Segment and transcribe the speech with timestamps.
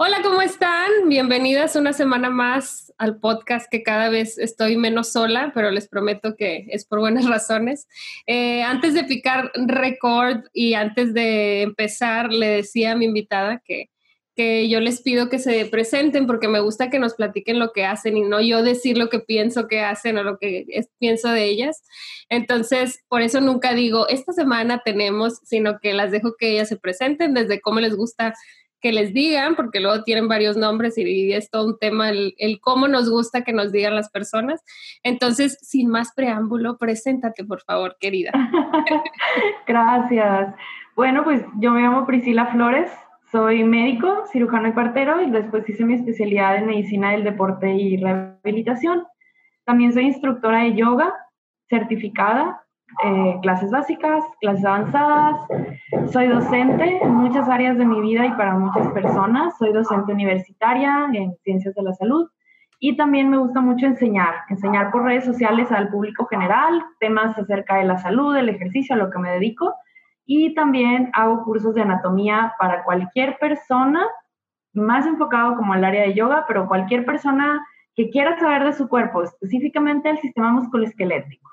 [0.00, 1.08] Hola, ¿cómo están?
[1.08, 6.36] Bienvenidas una semana más al podcast que cada vez estoy menos sola, pero les prometo
[6.36, 7.88] que es por buenas razones.
[8.28, 13.90] Eh, antes de picar record y antes de empezar, le decía a mi invitada que,
[14.36, 17.84] que yo les pido que se presenten porque me gusta que nos platiquen lo que
[17.84, 20.64] hacen y no yo decir lo que pienso que hacen o lo que
[21.00, 21.82] pienso de ellas.
[22.28, 26.76] Entonces, por eso nunca digo, esta semana tenemos, sino que las dejo que ellas se
[26.76, 28.36] presenten desde cómo les gusta
[28.80, 32.88] que les digan, porque luego tienen varios nombres y, es todo un tema el, cómo
[32.88, 34.62] nos gusta que nos digan las personas.
[35.02, 38.32] Entonces, sin más preámbulo, preséntate, por favor, querida.
[39.66, 40.54] Gracias.
[40.94, 42.90] Bueno, pues yo me llamo Priscila Flores,
[43.30, 47.96] soy médico, cirujano y partero y después hice mi especialidad en medicina del deporte y
[47.98, 49.04] rehabilitación.
[49.64, 51.14] También soy instructora de yoga
[51.68, 52.62] certificada
[53.04, 55.40] eh, clases básicas, clases avanzadas.
[56.12, 59.56] Soy docente en muchas áreas de mi vida y para muchas personas.
[59.58, 62.28] Soy docente universitaria en ciencias de la salud
[62.80, 67.76] y también me gusta mucho enseñar, enseñar por redes sociales al público general, temas acerca
[67.76, 69.74] de la salud, del ejercicio, a lo que me dedico.
[70.24, 74.06] Y también hago cursos de anatomía para cualquier persona,
[74.74, 77.66] más enfocado como al área de yoga, pero cualquier persona
[77.96, 81.50] que quiera saber de su cuerpo, específicamente el sistema musculoesquelético.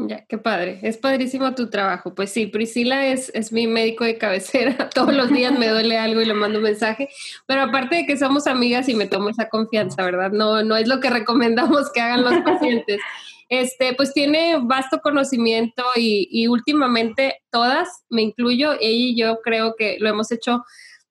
[0.00, 0.78] Ya, qué padre.
[0.84, 2.14] Es padrísimo tu trabajo.
[2.14, 4.88] Pues sí, Priscila es, es mi médico de cabecera.
[4.94, 7.08] Todos los días me duele algo y le mando un mensaje.
[7.46, 10.30] Pero aparte de que somos amigas y me tomo esa confianza, ¿verdad?
[10.30, 13.00] No, no es lo que recomendamos que hagan los pacientes.
[13.48, 19.74] Este, pues tiene vasto conocimiento y, y últimamente todas, me incluyo, ella y yo creo
[19.76, 20.62] que lo hemos hecho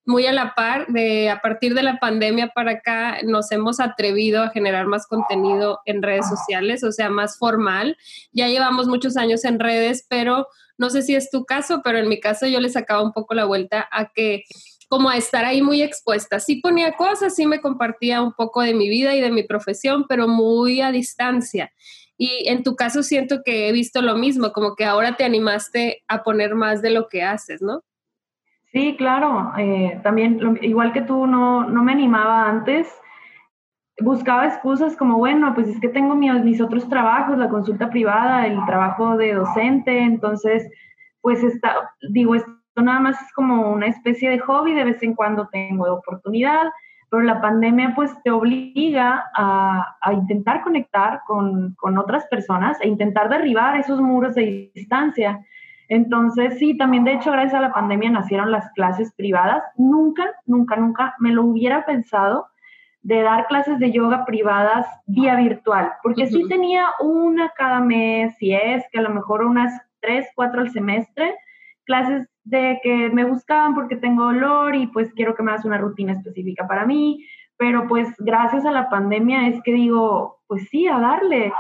[0.07, 4.41] muy a la par de a partir de la pandemia para acá nos hemos atrevido
[4.41, 7.97] a generar más contenido en redes sociales, o sea, más formal.
[8.31, 10.47] Ya llevamos muchos años en redes, pero
[10.77, 13.33] no sé si es tu caso, pero en mi caso yo le sacaba un poco
[13.33, 14.45] la vuelta a que
[14.87, 16.39] como a estar ahí muy expuesta.
[16.39, 20.05] Sí ponía cosas, sí me compartía un poco de mi vida y de mi profesión,
[20.07, 21.73] pero muy a distancia.
[22.17, 26.05] Y en tu caso siento que he visto lo mismo, como que ahora te animaste
[26.07, 27.83] a poner más de lo que haces, ¿no?
[28.71, 29.53] Sí, claro.
[29.57, 32.87] Eh, también, igual que tú, no, no me animaba antes.
[33.99, 38.63] Buscaba excusas como, bueno, pues es que tengo mis, otros trabajos, la consulta privada, el
[38.65, 40.69] trabajo de docente, entonces,
[41.21, 45.15] pues está, digo, esto nada más es como una especie de hobby, de vez en
[45.15, 46.67] cuando tengo oportunidad,
[47.09, 52.87] pero la pandemia pues te obliga a, a intentar conectar con, con, otras personas, e
[52.87, 55.43] intentar derribar esos muros de distancia.
[55.89, 59.63] Entonces, sí, también de hecho, gracias a la pandemia nacieron las clases privadas.
[59.77, 62.47] Nunca, nunca, nunca me lo hubiera pensado
[63.01, 68.53] de dar clases de yoga privadas vía virtual, porque sí tenía una cada mes, si
[68.53, 71.35] es que a lo mejor unas tres, cuatro al semestre,
[71.85, 75.77] clases de que me buscaban porque tengo dolor y pues quiero que me hagas una
[75.77, 80.87] rutina específica para mí, pero pues gracias a la pandemia es que digo, pues sí,
[80.87, 81.53] a darle.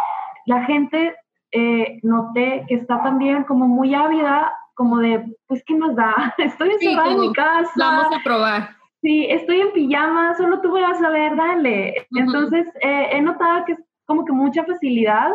[0.45, 1.15] La gente
[1.51, 6.13] eh, noté que está también como muy ávida, como de, pues, ¿qué nos da?
[6.37, 7.71] Estoy encerrada en mi casa.
[7.75, 8.69] Vamos a probar.
[9.01, 12.07] Sí, estoy en pijama, solo tú vas a ver, dale.
[12.15, 15.31] Entonces, eh, he notado que es como que mucha facilidad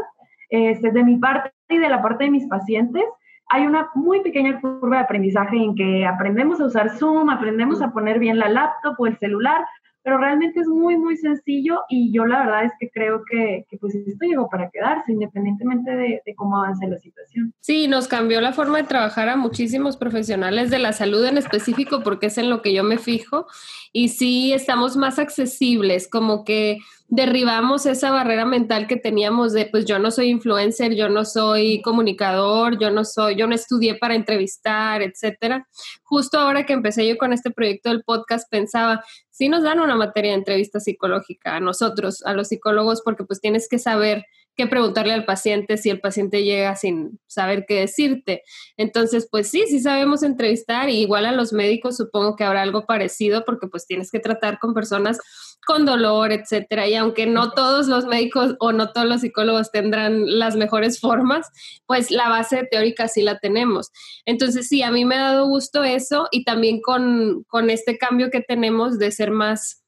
[0.50, 3.04] este, de mi parte y de la parte de mis pacientes.
[3.48, 7.92] Hay una muy pequeña curva de aprendizaje en que aprendemos a usar Zoom, aprendemos a
[7.92, 9.64] poner bien la laptop o el celular,
[10.02, 13.94] pero realmente es muy, muy sencillo y yo la verdad es que creo que, pues
[13.94, 17.54] esto llegó para quedarse, independientemente de, de, cómo avance la situación.
[17.60, 22.02] Sí, nos cambió la forma de trabajar a muchísimos profesionales de la salud en específico
[22.02, 23.46] porque es en lo que yo me fijo
[23.92, 26.78] y sí estamos más accesibles, como que
[27.14, 31.82] derribamos esa barrera mental que teníamos de, pues yo no soy influencer, yo no soy
[31.82, 35.68] comunicador, yo no soy, yo no estudié para entrevistar, etcétera.
[36.04, 39.94] Justo ahora que empecé yo con este proyecto del podcast, pensaba, sí nos dan una
[39.94, 44.24] materia de entrevista psicológica a nosotros, a los psicólogos, porque pues tienes que saber
[44.56, 48.42] qué preguntarle al paciente si el paciente llega sin saber qué decirte.
[48.76, 52.84] Entonces, pues sí, sí sabemos entrevistar y igual a los médicos supongo que habrá algo
[52.86, 55.18] parecido porque pues tienes que tratar con personas
[55.64, 56.88] con dolor, etcétera.
[56.88, 61.48] Y aunque no todos los médicos o no todos los psicólogos tendrán las mejores formas,
[61.86, 63.90] pues la base teórica sí la tenemos.
[64.26, 68.30] Entonces, sí, a mí me ha dado gusto eso y también con, con este cambio
[68.30, 69.82] que tenemos de ser más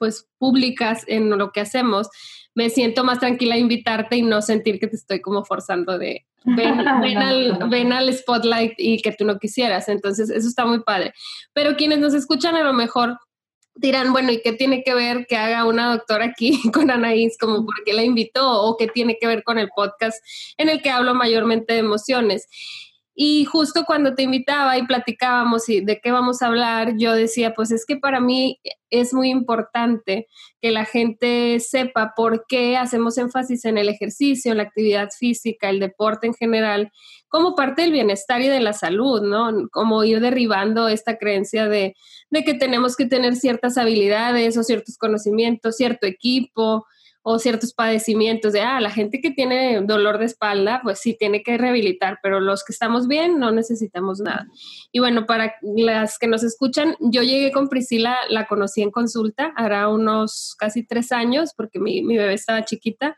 [0.00, 2.08] pues públicas en lo que hacemos,
[2.54, 6.26] me siento más tranquila a invitarte y no sentir que te estoy como forzando de
[6.44, 9.88] ven, ven, al, ven al spotlight y que tú no quisieras.
[9.88, 11.12] Entonces, eso está muy padre.
[11.52, 13.18] Pero quienes nos escuchan a lo mejor
[13.74, 17.38] dirán, bueno, ¿y qué tiene que ver que haga una doctora aquí con Anaís?
[17.38, 20.22] Como por qué la invitó o qué tiene que ver con el podcast
[20.58, 22.46] en el que hablo mayormente de emociones.
[23.14, 27.52] Y justo cuando te invitaba y platicábamos y de qué vamos a hablar, yo decía,
[27.54, 30.28] pues es que para mí es muy importante
[30.60, 35.70] que la gente sepa por qué hacemos énfasis en el ejercicio, en la actividad física,
[35.70, 36.92] el deporte en general,
[37.28, 39.68] como parte del bienestar y de la salud, ¿no?
[39.70, 41.94] Como ir derribando esta creencia de,
[42.30, 46.86] de que tenemos que tener ciertas habilidades o ciertos conocimientos, cierto equipo,
[47.22, 51.42] o ciertos padecimientos de, ah, la gente que tiene dolor de espalda, pues sí tiene
[51.42, 54.46] que rehabilitar, pero los que estamos bien no necesitamos nada.
[54.92, 59.52] Y bueno, para las que nos escuchan, yo llegué con Priscila, la conocí en consulta,
[59.56, 63.16] hará unos casi tres años, porque mi, mi bebé estaba chiquita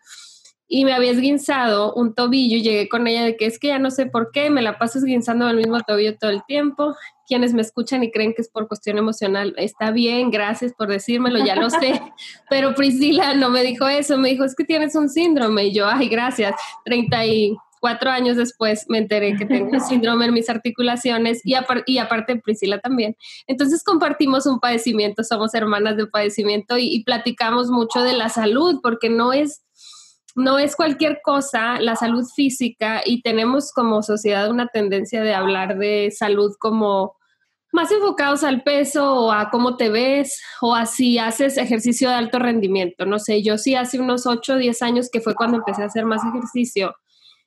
[0.75, 3.79] y me había esguinzado un tobillo y llegué con ella de que es que ya
[3.79, 6.97] no sé por qué, me la paso esguinzando el mismo tobillo todo el tiempo.
[7.27, 11.45] Quienes me escuchan y creen que es por cuestión emocional, está bien, gracias por decírmelo,
[11.45, 12.01] ya lo sé.
[12.49, 15.67] Pero Priscila no me dijo eso, me dijo, es que tienes un síndrome.
[15.67, 16.55] Y yo, ay, gracias.
[16.87, 21.55] 34 años después me enteré que tengo un síndrome en mis articulaciones y,
[21.85, 23.15] y aparte Priscila también.
[23.47, 29.11] Entonces compartimos un padecimiento, somos hermanas de padecimiento y platicamos mucho de la salud, porque
[29.11, 29.61] no es
[30.35, 35.79] no es cualquier cosa la salud física y tenemos como sociedad una tendencia de hablar
[35.79, 37.17] de salud como
[37.73, 42.17] más enfocados al peso o a cómo te ves o a si haces ejercicio de
[42.17, 43.07] alto rendimiento.
[43.07, 45.87] No sé, yo sí hace unos 8 o 10 años que fue cuando empecé a
[45.87, 46.95] hacer más ejercicio.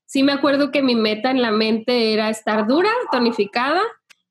[0.08, 3.82] Sí me acuerdo que mi meta en la mente era estar dura, tonificada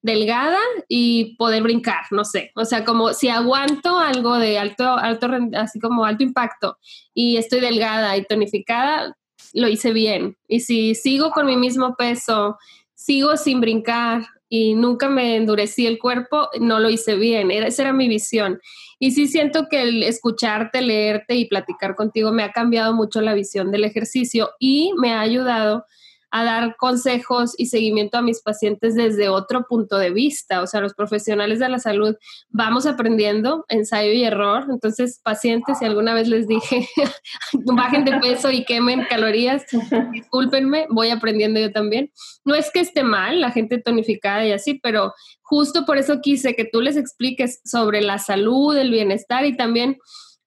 [0.05, 2.53] delgada y poder brincar, no sé.
[2.57, 6.77] O sea, como si aguanto algo de alto, alto, así como alto impacto
[7.15, 9.17] y estoy delgada y tonificada,
[9.55, 10.37] lo hice bien.
[10.47, 12.59] Y si sigo con mi mismo peso,
[12.95, 17.51] sigo sin brincar y nunca me endurecí el cuerpo, no lo hice bien.
[17.51, 18.61] Era, esa era mi visión.
[18.99, 23.33] Y sí siento que el escucharte, leerte y platicar contigo me ha cambiado mucho la
[23.33, 25.87] visión del ejercicio y me ha ayudado
[26.35, 30.63] a dar consejos y seguimiento a mis pacientes desde otro punto de vista.
[30.63, 32.17] O sea, los profesionales de la salud
[32.51, 34.67] vamos aprendiendo ensayo y error.
[34.69, 36.89] Entonces, pacientes, si alguna vez les dije,
[37.53, 39.63] bajen de peso y quemen calorías,
[40.13, 42.11] discúlpenme, voy aprendiendo yo también.
[42.45, 46.57] No es que esté mal la gente tonificada y así, pero justo por eso quise
[46.57, 49.99] que tú les expliques sobre la salud, el bienestar y también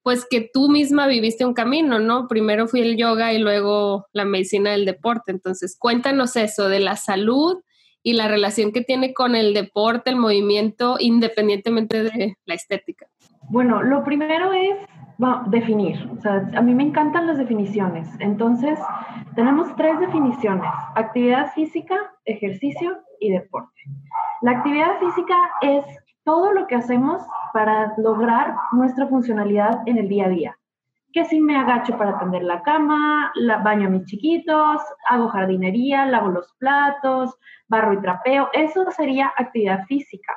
[0.07, 2.29] pues que tú misma viviste un camino, ¿no?
[2.29, 5.33] Primero fui el yoga y luego la medicina del deporte.
[5.33, 7.61] Entonces, cuéntanos eso de la salud
[8.03, 13.07] y la relación que tiene con el deporte, el movimiento, independientemente de la estética.
[13.49, 14.77] Bueno, lo primero es
[15.47, 16.09] definir.
[16.17, 18.07] O sea, a mí me encantan las definiciones.
[18.19, 18.79] Entonces,
[19.35, 20.71] tenemos tres definiciones.
[20.95, 23.81] Actividad física, ejercicio y deporte.
[24.41, 25.83] La actividad física es
[26.27, 30.57] todo lo que hacemos para lograr nuestra funcionalidad en el día a día.
[31.13, 36.05] Que si me agacho para atender la cama, la, baño a mis chiquitos, hago jardinería,
[36.05, 37.33] lavo los platos,
[37.69, 40.35] barro y trapeo, eso sería actividad física.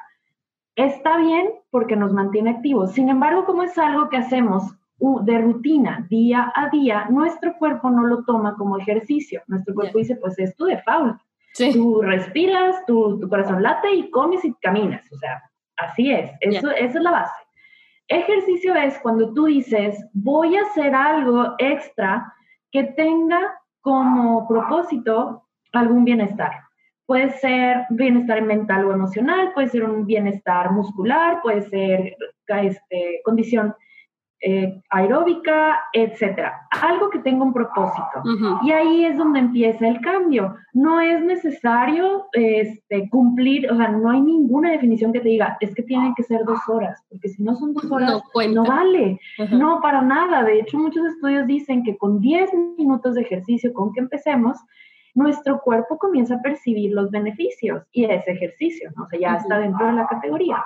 [0.77, 2.93] Está bien porque nos mantiene activos.
[2.93, 4.63] Sin embargo, como es algo que hacemos
[5.23, 9.43] de rutina, día a día, nuestro cuerpo no lo toma como ejercicio.
[9.49, 11.21] Nuestro cuerpo dice, pues es tu default.
[11.73, 15.05] Tú respiras, tu, tu corazón late y comes y caminas.
[15.11, 15.50] O sea,
[15.81, 17.41] Así es, eso, esa es la base.
[18.09, 22.33] Ejercicio es cuando tú dices, voy a hacer algo extra
[22.73, 23.41] que tenga
[23.81, 26.53] como propósito algún bienestar.
[27.07, 33.75] Puede ser bienestar mental o emocional, puede ser un bienestar muscular, puede ser este, condición
[34.43, 36.67] eh, aeróbica, etcétera.
[36.71, 38.23] Algo que tenga un propósito.
[38.65, 40.55] Y ahí es donde empieza el cambio.
[40.73, 45.75] No es necesario este, cumplir, o sea, no hay ninguna definición que te diga, es
[45.75, 48.23] que tienen que ser dos horas, porque si no son dos horas,
[48.55, 49.21] no, vale.
[49.51, 50.43] No, para nada.
[50.43, 54.57] De hecho, muchos estudios dicen que con 10 minutos de ejercicio, con que empecemos,
[55.15, 59.05] nuestro cuerpo comienza a percibir los beneficios y ese ejercicio, ¿no?
[59.05, 60.65] o sea, ya está dentro de la categoría.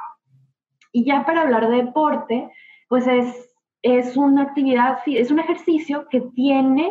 [0.92, 2.50] Y ya para hablar de deporte,
[2.88, 3.53] pues es
[3.84, 6.90] es una actividad, es un ejercicio que tiene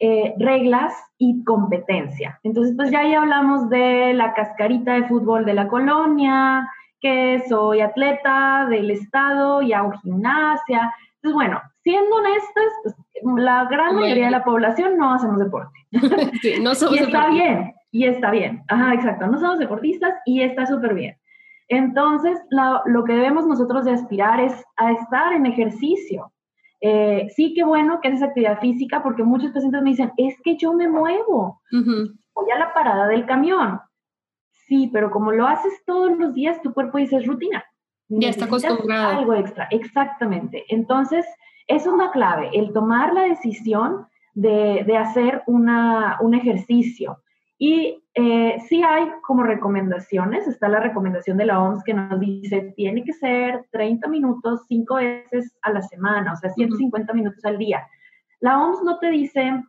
[0.00, 2.40] eh, reglas y competencia.
[2.42, 6.68] Entonces, pues ya ahí hablamos de la cascarita de fútbol de la colonia,
[7.00, 10.92] que soy atleta del estado y hago gimnasia.
[11.22, 12.96] Entonces, bueno, siendo honestas, pues,
[13.36, 15.78] la gran mayoría de la población no hacemos deporte.
[16.42, 18.64] Sí, no somos y está bien, y está bien.
[18.66, 19.28] Ajá, exacto.
[19.28, 21.16] No somos deportistas y está súper bien.
[21.68, 26.32] Entonces, lo que debemos nosotros de aspirar es a estar en ejercicio.
[26.80, 30.56] Eh, sí, qué bueno que haces actividad física porque muchos pacientes me dicen, es que
[30.56, 33.80] yo me muevo, voy a la parada del camión.
[34.66, 37.64] Sí, pero como lo haces todos los días, tu cuerpo dice es rutina.
[38.08, 39.18] Ya está acostumbrado.
[39.18, 40.64] Algo extra, exactamente.
[40.68, 41.24] Entonces,
[41.66, 47.18] eso es la clave, el tomar la decisión de, de hacer una, un ejercicio.
[47.58, 52.72] Y eh, sí hay como recomendaciones, está la recomendación de la OMS que nos dice,
[52.76, 57.58] tiene que ser 30 minutos cinco veces a la semana, o sea, 150 minutos al
[57.58, 57.86] día.
[58.40, 59.62] La OMS no te dice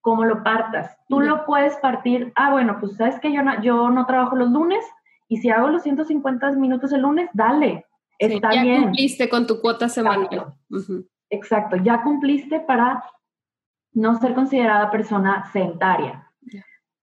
[0.00, 3.90] cómo lo partas, tú lo puedes partir, ah, bueno, pues sabes que yo no, yo
[3.90, 4.84] no trabajo los lunes
[5.28, 7.86] y si hago los 150 minutos el lunes, dale,
[8.18, 8.80] está ya bien.
[8.80, 10.54] Ya cumpliste con tu cuota semanal.
[11.30, 13.04] Exacto, ya cumpliste para
[13.92, 16.30] no ser considerada persona sedentaria.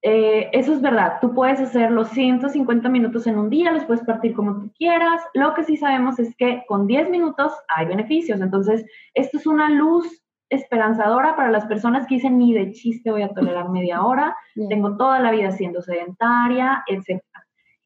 [0.04, 4.04] Eh, eso es verdad, tú puedes hacer los 150 minutos en un día, los puedes
[4.04, 5.22] partir como tú quieras.
[5.34, 8.42] Lo que sí sabemos es que con 10 minutos hay beneficios.
[8.42, 13.22] Entonces, esto es una luz esperanzadora para las personas que dicen ni de chiste voy
[13.22, 14.36] a tolerar media hora,
[14.68, 17.22] tengo toda la vida siendo sedentaria, etc.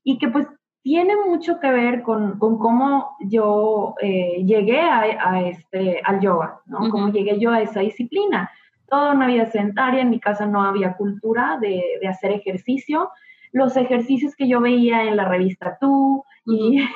[0.04, 0.48] Y que pues
[0.82, 6.90] tiene mucho que ver con, con cómo yo eh, llegué a, este, al yoga, ¿no?
[6.90, 8.50] Cómo llegué yo a esa disciplina
[8.88, 13.10] toda una vida sedentaria, en mi casa no había cultura de, de hacer ejercicio.
[13.52, 16.88] Los ejercicios que yo veía en la revista Tú y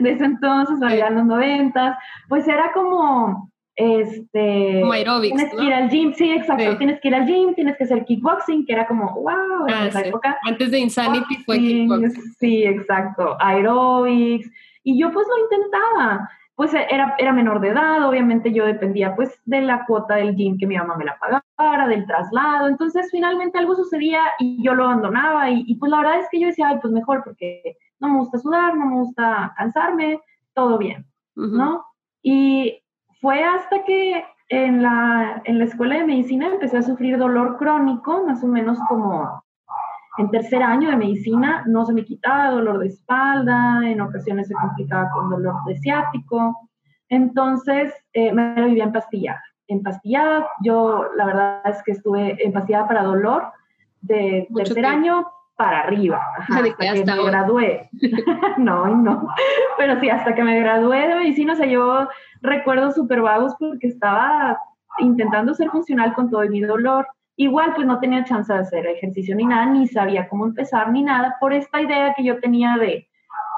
[0.00, 1.98] desde entonces, en los noventas,
[2.28, 4.78] pues era como, este...
[4.80, 7.76] Como aerobics, Tienes que ir al gym, sí, exacto, tienes que ir al gym, tienes
[7.76, 10.38] que hacer kickboxing, que era como, wow, en ah, esa época.
[10.44, 12.34] Antes de Insanity fue kickboxing.
[12.38, 14.48] Sí, exacto, aerobics,
[14.84, 19.40] y yo pues lo intentaba, pues era, era menor de edad, obviamente yo dependía pues
[19.46, 23.56] de la cuota del gym que mi mamá me la pagara, del traslado, entonces finalmente
[23.56, 26.76] algo sucedía y yo lo abandonaba y, pues la verdad es que yo decía, ay,
[26.82, 30.20] pues mejor porque no me gusta sudar, no me gusta cansarme,
[30.52, 31.82] todo bien, ¿no?
[32.22, 32.82] Y
[33.22, 38.22] fue hasta que en la, en la escuela de medicina empecé a sufrir dolor crónico,
[38.26, 39.42] más o menos como
[40.18, 44.54] en tercer año de medicina no se me quitaba dolor de espalda, en ocasiones se
[44.54, 46.70] complicaba con dolor de ciático.
[47.08, 49.42] Entonces eh, me vivía empastillada.
[49.68, 53.44] Empastillada, yo la verdad es que estuve empastillada para dolor
[54.00, 55.26] de tercer año
[55.56, 57.90] para arriba, hasta que me gradué.
[58.56, 59.28] no, no,
[59.76, 62.08] pero sí, hasta que me gradué de medicina, o sea, yo
[62.40, 64.58] recuerdo súper vagos porque estaba
[64.98, 67.06] intentando ser funcional con todo mi dolor
[67.40, 71.02] Igual pues no tenía chance de hacer ejercicio ni nada, ni sabía cómo empezar ni
[71.02, 73.08] nada por esta idea que yo tenía de,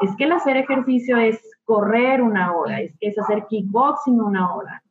[0.02, 4.54] es que el hacer ejercicio es correr una hora, es que es hacer kickboxing una
[4.54, 4.84] hora.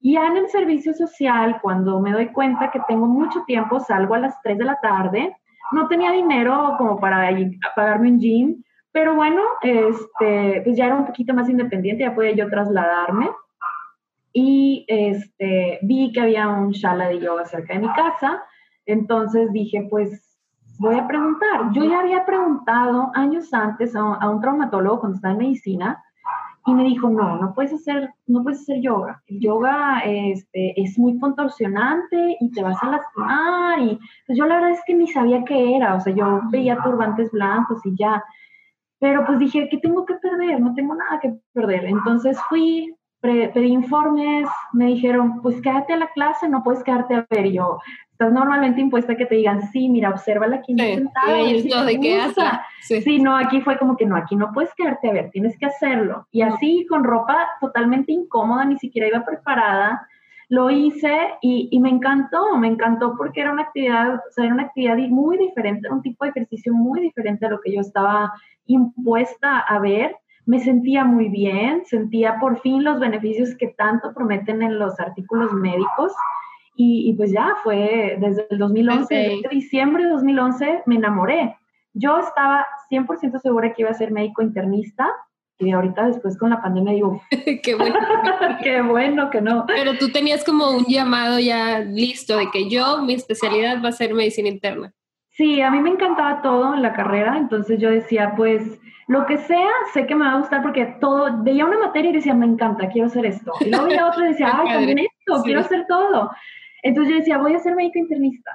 [0.00, 4.14] Y ya en el servicio social, cuando me doy cuenta que tengo mucho tiempo, salgo
[4.14, 5.36] a las 3 de la tarde,
[5.72, 7.36] no tenía dinero como para
[7.74, 12.30] pagarme un gym, pero bueno, este, pues ya era un poquito más independiente, ya podía
[12.30, 13.28] yo trasladarme
[14.32, 18.42] y este, vi que había un shala de yoga cerca de mi casa,
[18.86, 20.30] entonces dije, pues
[20.80, 21.72] voy a preguntar.
[21.72, 26.02] Yo ya había preguntado años antes a, un traumatólogo cuando estaba en medicina
[26.66, 29.22] y me dijo, no, no puedes hacer, no puedes hacer yoga.
[29.28, 33.78] Yoga este, es muy contorsionante y te vas a lastimar.
[33.80, 36.82] Y pues yo la verdad es que ni sabía qué era, o sea, yo veía
[36.82, 38.22] turbantes blancos y ya.
[38.98, 40.60] Pero pues dije, ¿qué tengo que perder?
[40.60, 41.84] No tengo nada que perder.
[41.84, 47.26] Entonces fui, pedí informes, me dijeron, pues quédate a la clase, no puedes quedarte a
[47.28, 47.50] ver.
[47.52, 47.78] yo,
[48.12, 51.84] estás normalmente impuesta a que te digan, sí, mira, observa aquí sí, sentada.
[51.84, 52.20] de qué
[52.82, 53.02] Sí.
[53.02, 53.18] sí.
[53.18, 56.26] no, aquí fue como que no, aquí no puedes quedarte a ver, tienes que hacerlo.
[56.30, 60.06] Y así, con ropa totalmente incómoda, ni siquiera iba preparada,
[60.48, 64.54] lo hice y, y, me encantó, me encantó porque era una actividad, o sea, era
[64.54, 68.32] una actividad muy diferente, un tipo de ejercicio muy diferente a lo que yo estaba
[68.66, 74.62] impuesta a ver me sentía muy bien, sentía por fin los beneficios que tanto prometen
[74.62, 76.12] en los artículos médicos.
[76.82, 81.54] Y, pues ya fue desde el 2011, desde diciembre de 2011 me enamoré.
[81.92, 85.06] Yo estaba 100% segura que iba a ser médico internista
[85.60, 87.20] y ahorita después con la pandemia digo,
[87.62, 87.96] qué bueno.
[88.62, 89.66] qué bueno que no.
[89.66, 93.92] Pero tú tenías como un llamado ya listo de que yo, mi especialidad va a
[93.92, 94.94] ser medicina interna.
[95.40, 98.78] Sí, a mí me encantaba todo en la carrera, entonces yo decía, pues
[99.08, 102.14] lo que sea, sé que me va a gustar porque todo, veía una materia y
[102.16, 103.50] decía, me encanta, quiero hacer esto.
[103.60, 106.30] Y luego veía otra y decía, ay, también esto, quiero hacer todo.
[106.82, 108.50] Entonces yo decía, voy a ser médico internista.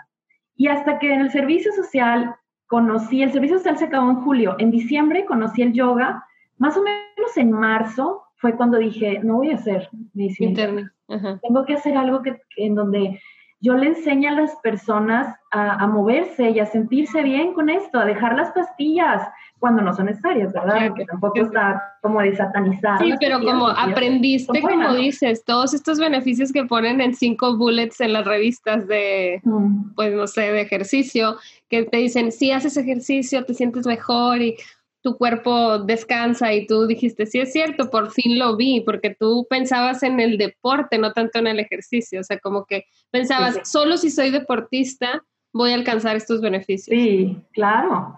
[0.55, 2.35] Y hasta que en el servicio social
[2.67, 6.23] conocí, el servicio social se acabó en julio, en diciembre conocí el yoga,
[6.59, 10.93] más o menos en marzo fue cuando dije, no voy a hacer medicina interna.
[11.41, 13.19] Tengo que hacer algo que, en donde
[13.65, 18.05] yo le enseño a las personas a, moverse y a sentirse bien con esto, a
[18.05, 20.89] dejar las pastillas cuando no son necesarias, ¿verdad?
[20.89, 22.99] Porque tampoco está como de satanizar.
[22.99, 28.13] Sí, pero como aprendiste, como dices, todos estos beneficios que ponen en cinco bullets en
[28.13, 29.95] las revistas de, mm.
[29.95, 31.37] pues no sé, de ejercicio,
[31.69, 34.57] que te dicen, si haces ejercicio, te sientes mejor y
[35.05, 39.45] tu cuerpo descansa y tú dijiste, sí es cierto, por fin lo vi, porque tú
[39.47, 43.97] pensabas en el deporte, no tanto en el ejercicio, o sea, como que pensabas, solo
[43.97, 45.21] si soy deportista
[45.53, 46.99] voy a alcanzar estos beneficios.
[46.99, 48.17] Sí, claro.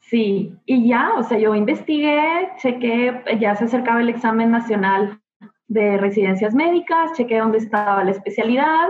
[0.00, 5.18] Sí, y ya, o sea, yo investigué, chequé, ya se acercaba el examen nacional
[5.68, 8.88] de residencias médicas, chequé dónde estaba la especialidad,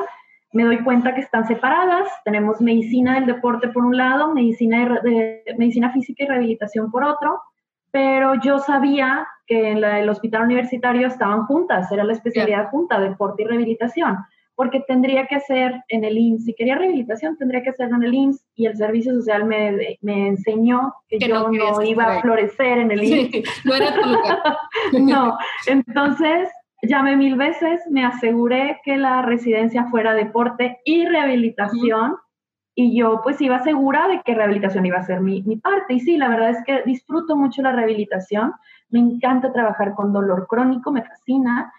[0.56, 2.08] me doy cuenta que están separadas.
[2.24, 7.40] Tenemos medicina del deporte por un lado, medicina, de, medicina física y rehabilitación por otro,
[7.90, 13.42] pero yo sabía que en el hospital universitario estaban juntas, era la especialidad junta, deporte
[13.42, 14.16] y rehabilitación,
[14.54, 18.14] porque tendría que hacer en el IMSS, si quería rehabilitación, tendría que hacerlo en el
[18.14, 22.90] IMSS y el servicio social me, me enseñó que, yo no, iba a florecer en
[22.90, 23.66] el IMSS.
[23.66, 24.38] no era tu lugar.
[24.98, 26.48] no, entonces
[26.82, 32.16] llamé mil veces, me aseguré que la residencia fuera deporte y rehabilitación.
[32.74, 35.94] Y yo pues iba segura de que rehabilitación iba a ser mi, mi, parte.
[35.94, 38.52] Y sí, la verdad es que disfruto mucho la rehabilitación.
[38.90, 41.72] Me encanta trabajar con dolor crónico, me fascina.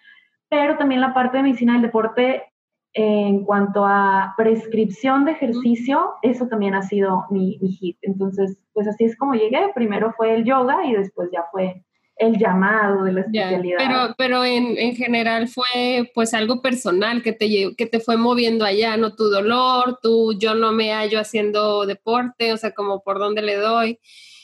[0.49, 2.45] Pero también la parte de medicina del deporte
[2.93, 7.97] en cuanto a prescripción de ejercicio, eso también ha sido mi, mi hit.
[8.01, 9.69] Entonces, pues así es como llegué.
[9.75, 11.83] Primero fue el yoga y después ya fue
[12.19, 13.77] el llamado de la especialidad.
[13.77, 18.65] pero pero en, en, general fue pues algo personal que te, que te fue moviendo
[18.65, 23.19] allá, no tu dolor, tú, yo no me hallo haciendo deporte, o sea, como por
[23.19, 23.99] dónde le doy.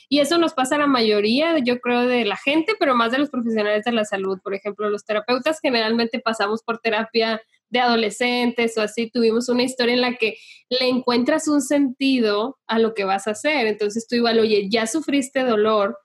[0.08, 3.18] Y eso nos pasa a la mayoría, yo creo, de la gente, pero más de
[3.18, 4.38] los profesionales de la salud.
[4.42, 7.40] Por ejemplo, los terapeutas generalmente pasamos por terapia
[7.70, 10.36] de adolescentes o así, tuvimos una historia en la que
[10.68, 13.66] le encuentras un sentido a lo que vas a hacer.
[13.66, 15.98] Entonces tú igual, oye, ya sufriste dolor,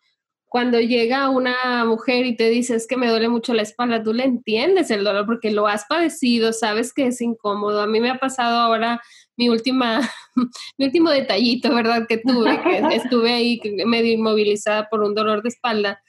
[0.50, 4.14] cuando llega una mujer y te dice es que me duele mucho la espalda, tú
[4.14, 7.82] le entiendes el dolor porque lo has padecido, sabes que es incómodo.
[7.82, 9.00] A mí me ha pasado ahora
[9.38, 10.02] mi última,
[10.78, 12.08] mi último detallito, ¿verdad?
[12.08, 16.02] Que tuve, que estuve ahí medio inmovilizada por un dolor de espalda.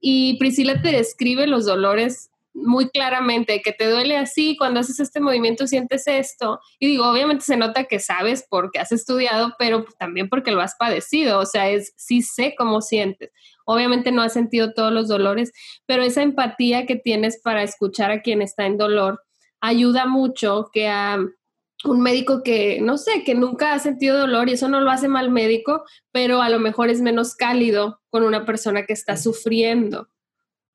[0.00, 5.20] Y Priscila te describe los dolores muy claramente, que te duele así, cuando haces este
[5.20, 6.60] movimiento sientes esto.
[6.78, 10.74] Y digo, obviamente se nota que sabes porque has estudiado, pero también porque lo has
[10.76, 13.30] padecido, o sea, es sí sé cómo sientes.
[13.64, 15.52] Obviamente no has sentido todos los dolores,
[15.86, 19.22] pero esa empatía que tienes para escuchar a quien está en dolor
[19.60, 21.18] ayuda mucho que a
[21.84, 25.08] un médico que, no sé, que nunca ha sentido dolor y eso no lo hace
[25.08, 30.08] mal médico, pero a lo mejor es menos cálido con una persona que está sufriendo.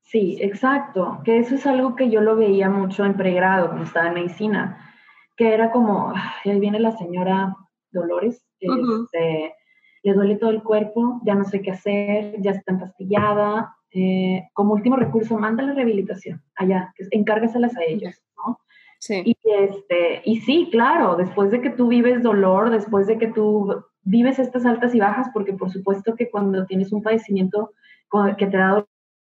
[0.01, 4.07] Sí, exacto, que eso es algo que yo lo veía mucho en pregrado, cuando estaba
[4.07, 4.95] en medicina,
[5.35, 6.13] que era como,
[6.45, 7.55] ahí viene la señora
[7.91, 9.53] Dolores, este,
[10.03, 14.73] le duele todo el cuerpo, ya no sé qué hacer, ya está empastillada, eh, como
[14.73, 18.59] último recurso, manda la rehabilitación allá, encárgaselas a ellos, ¿no?
[18.99, 19.21] Sí.
[19.25, 23.83] Y, este, y sí, claro, después de que tú vives dolor, después de que tú
[24.01, 27.71] vives estas altas y bajas, porque por supuesto que cuando tienes un padecimiento
[28.37, 28.85] que te da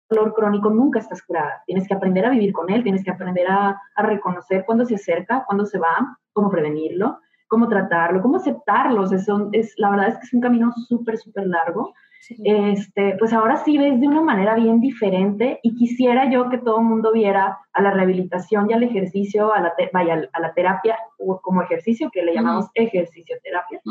[0.09, 1.63] dolor crónico nunca estás curada.
[1.65, 5.43] Tienes que aprender a vivir con él, tienes que aprender a, reconocer cuándo se acerca,
[5.45, 7.19] cuándo se va, cómo prevenirlo,
[7.53, 9.11] cómo tratarlo, cómo aceptarlos.
[9.11, 11.93] Es, es, la verdad es que es un camino súper, súper largo.
[12.43, 16.79] Este, pues ahora sí ves de una manera bien diferente y quisiera yo que todo
[16.79, 20.97] el mundo viera a la rehabilitación y al ejercicio, a la, vaya, a la terapia
[21.17, 23.81] como ejercicio, que le llamamos ejercicio terapia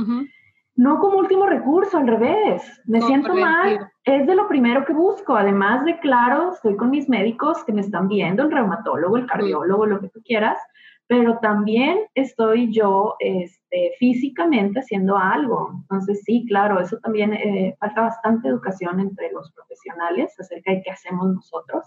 [0.74, 2.62] no como último recurso, al revés.
[2.86, 5.36] Me siento mal, es de lo primero que busco.
[5.36, 9.86] Además de, claro, estoy con mis médicos que me están viendo, el reumatólogo, el cardiólogo,
[9.86, 10.58] lo que tú quieras,
[11.06, 15.70] pero también estoy yo este, físicamente haciendo algo.
[15.82, 20.90] Entonces, sí, claro, eso también eh, falta bastante educación entre los profesionales acerca de qué
[20.90, 21.84] hacemos nosotros.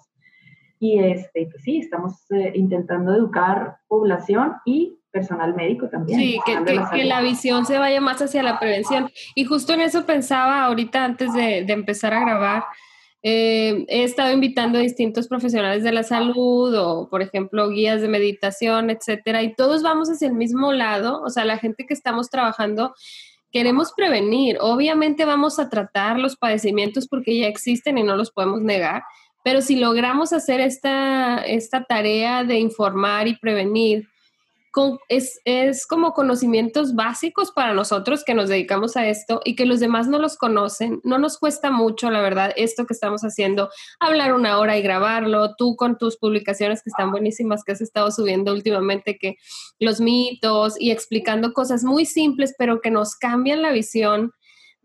[0.80, 6.20] Y este, pues sí, estamos eh, intentando educar población y personal médico también.
[6.20, 9.10] Sí, que, la, visión se vaya más hacia la prevención.
[9.34, 12.66] Y justo en eso pensaba ahorita antes de, empezar a grabar.
[13.28, 18.08] Eh, he estado invitando a distintos profesionales de la salud o, por ejemplo, guías de
[18.08, 21.24] meditación, etcétera, y todos vamos hacia el mismo lado.
[21.24, 22.94] O sea, la gente que estamos trabajando
[23.52, 24.58] queremos prevenir.
[24.62, 29.02] Obviamente vamos a tratar los padecimientos porque ya existen y no los podemos negar,
[29.44, 34.08] pero si logramos hacer esta, esta tarea de informar y prevenir,
[35.10, 39.80] es, es como conocimientos básicos para nosotros que nos dedicamos a esto y que los
[39.80, 41.02] demás no los conocen.
[41.04, 45.56] No nos cuesta mucho, la verdad, esto que estamos haciendo, hablar una hora y grabarlo,
[45.56, 49.38] tú con tus publicaciones que están buenísimas que has estado subiendo últimamente, que
[49.80, 54.34] los mitos y explicando cosas muy simples, pero que nos cambian la visión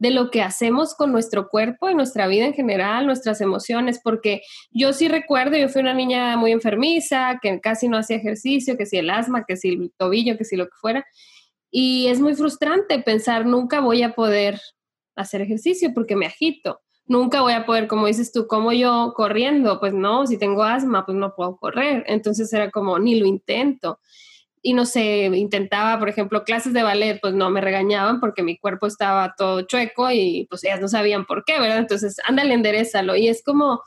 [0.01, 4.41] de lo que hacemos con nuestro cuerpo y nuestra vida en general, nuestras emociones, porque
[4.71, 8.87] yo sí recuerdo, yo fui una niña muy enfermiza, que casi no hacía ejercicio, que
[8.87, 11.05] si el asma, que si el tobillo, que si lo que fuera,
[11.71, 14.59] y es muy frustrante pensar, nunca voy a poder
[15.17, 16.81] hacer ejercicio porque me agito.
[17.05, 21.05] Nunca voy a poder, como dices tú, como yo corriendo, pues no, si tengo asma,
[21.05, 22.05] pues no puedo correr.
[22.07, 24.01] Entonces era como, ni lo intento
[24.63, 28.59] y no sé, intentaba, por ejemplo, clases de ballet, pues no me regañaban porque mi
[28.59, 31.79] cuerpo estaba todo chueco y pues ellas no sabían por qué, ¿verdad?
[31.79, 33.17] Entonces, ándale, enderezalo.
[33.17, 33.83] Y es como,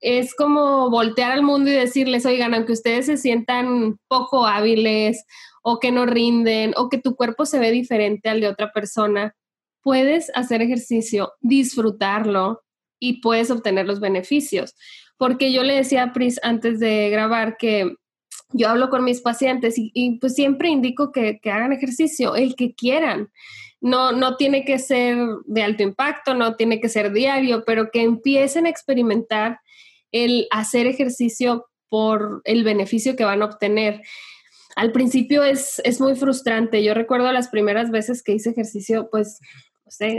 [0.00, 5.24] es como voltear al mundo y decirles, oigan, aunque ustedes se sientan poco hábiles
[5.62, 9.34] o que no rinden o que tu cuerpo se ve diferente al de otra persona,
[9.82, 12.62] puedes hacer ejercicio, disfrutarlo
[13.00, 14.76] y puedes obtener los beneficios.
[15.16, 17.96] Porque yo le decía a Pris antes de grabar que
[18.52, 23.30] yo hablo con mis pacientes y, pues siempre indico que, hagan ejercicio, el que quieran.
[23.80, 28.02] No, no tiene que ser de alto impacto, no tiene que ser diario, pero que
[28.02, 29.60] empiecen a experimentar
[30.12, 34.02] el hacer ejercicio por el beneficio que van a obtener.
[34.76, 36.82] Al principio es, es muy frustrante.
[36.82, 39.38] Yo recuerdo las primeras veces que hice ejercicio, pues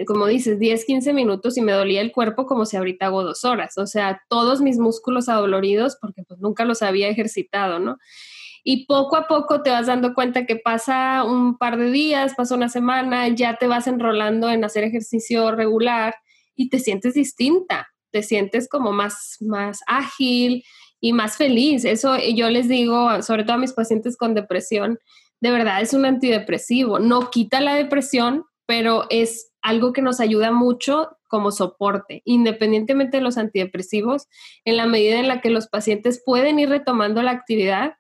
[0.06, 3.43] como dices, 10, 15 minutos y me dolía el cuerpo como si ahorita hago dos
[3.43, 3.77] horas.
[3.77, 7.97] O sea, todos mis músculos adoloridos porque pues nunca los había ejercitado, ¿no?
[8.63, 12.56] Y poco a poco te vas dando cuenta que pasa un par de días, pasa
[12.56, 16.15] una semana, ya te vas enrolando en hacer ejercicio regular
[16.56, 20.63] y te sientes distinta, te sientes como más, más ágil
[20.99, 21.86] y más feliz.
[21.86, 24.99] Eso yo les digo, sobre todo a mis pacientes con depresión,
[25.39, 26.99] de verdad es un antidepresivo.
[26.99, 33.23] No quita la depresión, pero es algo que nos ayuda mucho como soporte, independientemente de
[33.23, 34.27] los antidepresivos,
[34.63, 37.95] en la medida en la que los pacientes pueden ir retomando la actividad.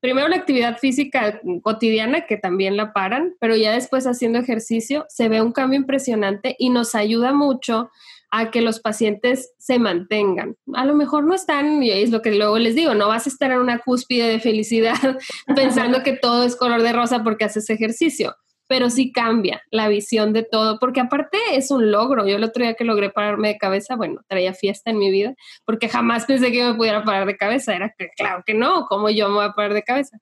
[0.00, 5.28] Primero la actividad física cotidiana, que también la paran, pero ya después haciendo ejercicio se
[5.28, 7.90] ve un cambio impresionante y nos ayuda mucho
[8.30, 10.56] a que los pacientes se mantengan.
[10.72, 13.28] A lo mejor no están, y es lo que luego les digo, no vas a
[13.28, 15.18] estar en una cúspide de felicidad
[15.54, 18.34] pensando que todo es color de rosa porque haces ejercicio
[18.66, 22.26] pero sí cambia la visión de todo, porque aparte es un logro.
[22.26, 25.34] Yo el otro día que logré pararme de cabeza, bueno, traía fiesta en mi vida,
[25.64, 27.74] porque jamás pensé que me pudiera parar de cabeza.
[27.74, 30.18] Era que, claro que no, como yo me voy a parar de cabeza?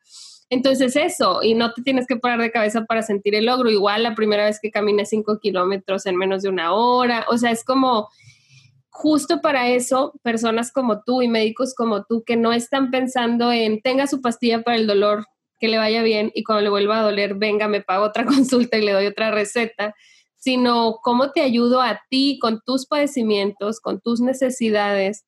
[0.49, 3.71] Entonces eso, y no te tienes que parar de cabeza para sentir el logro.
[3.71, 7.53] Igual la primera vez que caminé cinco kilómetros en menos de una hora, o sea,
[7.53, 8.09] es como
[8.89, 13.81] justo para eso, personas como tú y médicos como tú que no están pensando en
[13.81, 15.27] tenga su pastilla para el dolor
[15.61, 18.79] que le vaya bien y cuando le vuelva a doler, venga, me pago otra consulta
[18.79, 19.95] y le doy otra receta,
[20.37, 25.27] sino cómo te ayudo a ti con tus padecimientos, con tus necesidades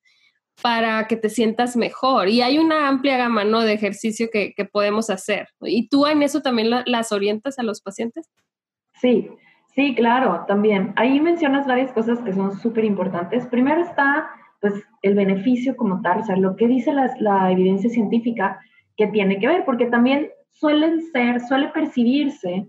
[0.61, 2.29] para que te sientas mejor.
[2.29, 3.61] Y hay una amplia gama ¿no?
[3.61, 5.47] de ejercicio que, podemos hacer.
[5.61, 8.29] ¿Y tú en eso también las orientas a los pacientes?
[8.99, 9.29] Sí,
[9.75, 10.93] sí, claro, también.
[10.95, 13.45] Ahí mencionas varias cosas que son súper importantes.
[13.47, 14.29] Primero está
[14.61, 18.61] pues el beneficio como tal, o sea, lo que dice la, la evidencia científica
[18.97, 22.67] que tiene que ver, porque también suelen ser, suele percibirse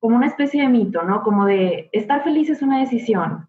[0.00, 1.22] como una especie de mito, ¿no?
[1.22, 3.48] Como de estar feliz es una decisión.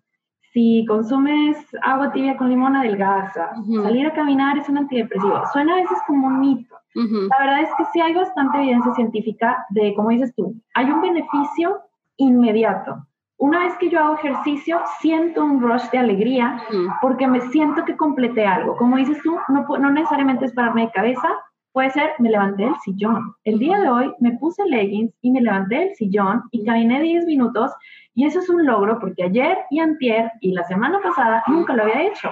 [0.53, 3.51] Si consumes agua tibia con limón adelgaza,
[3.83, 5.41] salir a caminar es un antidepresivo.
[5.51, 6.75] Suena a veces como un mito.
[6.95, 11.01] La verdad es que sí hay bastante evidencia científica de, como dices tú, hay un
[11.01, 11.81] beneficio
[12.15, 13.05] inmediato.
[13.37, 16.63] Una vez que yo hago ejercicio, siento un rush de alegría
[17.01, 18.75] porque me siento que completé algo.
[18.77, 21.29] Como dices tú, no, no necesariamente es pararme de cabeza,
[21.77, 23.35] Puede ser, me levanté del sillón.
[23.43, 27.27] El día de hoy me puse leggings y me levanté del sillón y caminé 10
[27.27, 27.71] minutos
[28.15, 31.83] y eso es un logro porque ayer y antier y la semana pasada nunca lo
[31.83, 32.31] había hecho.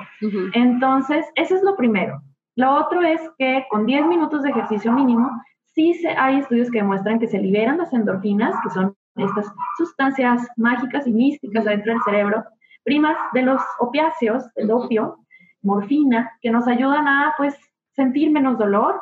[0.56, 2.24] Entonces, eso es lo primero.
[2.56, 5.30] Lo otro es que con 10 minutos de ejercicio mínimo,
[5.76, 9.46] sí se, hay estudios que demuestran que se liberan las endorfinas, que son estas
[9.78, 12.44] sustancias mágicas y místicas dentro del cerebro,
[12.84, 15.18] primas de los opiáceos, el opio,
[15.62, 17.56] morfina, que nos ayudan a pues
[17.92, 19.00] sentir menos dolor,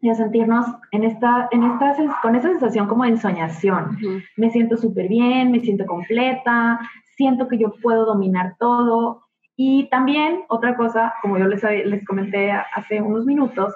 [0.00, 3.98] y a sentirnos en esta, en esta, con esa sensación como de ensoñación.
[4.36, 6.78] Me siento súper bien, me siento completa,
[7.16, 9.24] siento que yo puedo dominar todo.
[9.56, 13.74] Y también otra cosa, como yo les, les comenté hace unos minutos,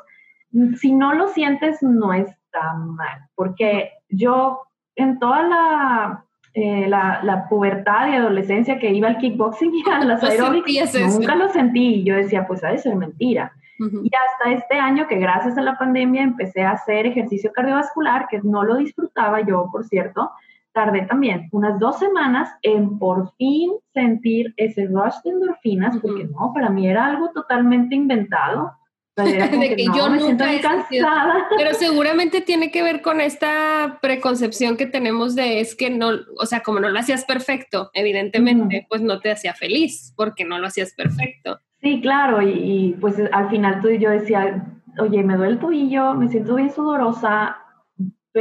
[0.77, 4.61] si no lo sientes no está mal, porque yo
[4.95, 10.05] en toda la, eh, la, la, pubertad y adolescencia que iba al kickboxing y a
[10.05, 12.05] las aeróbicas, nunca lo sentí.
[12.05, 13.53] Yo decía, pues ha de ser mentira.
[13.91, 18.41] Y hasta este año, que gracias a la pandemia empecé a hacer ejercicio cardiovascular, que
[18.43, 20.31] no lo disfrutaba yo, por cierto,
[20.73, 26.53] tardé también unas dos semanas en por fin sentir ese rush de endorfinas, porque no,
[26.55, 28.73] para mí era algo totalmente inventado.
[29.17, 31.47] de que, yo nunca he cansada.
[31.59, 36.47] Pero seguramente tiene que ver con esta preconcepción que tenemos de es que no, o
[36.47, 40.67] sea, como no lo hacías perfecto, evidentemente, pues no te hacía feliz porque no lo
[40.67, 41.61] hacías perfecto.
[41.83, 44.65] Sí, claro, y, pues al final tú y yo decía,
[45.01, 47.57] oye, me duele el tobillo, me siento bien sudorosa,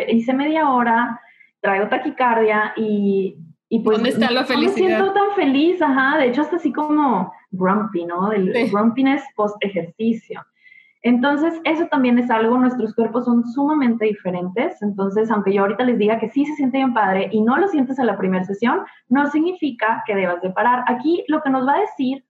[0.07, 1.19] hice media hora,
[1.59, 3.35] traigo taquicardia y,
[3.67, 4.99] y pues ¿Dónde está la felicidad?
[4.99, 8.31] No me siento tan feliz, ajá, de hecho hasta así como grumpy, ¿no?
[8.31, 10.45] El grumpiness post ejercicio.
[11.01, 15.97] Entonces, eso también es algo, nuestros cuerpos son sumamente diferentes, entonces, aunque yo ahorita les
[15.97, 18.81] diga que sí se siente bien padre y no lo sientes en la primera sesión,
[19.09, 20.83] no significa que debas de parar.
[20.85, 22.23] Aquí lo que nos va a decir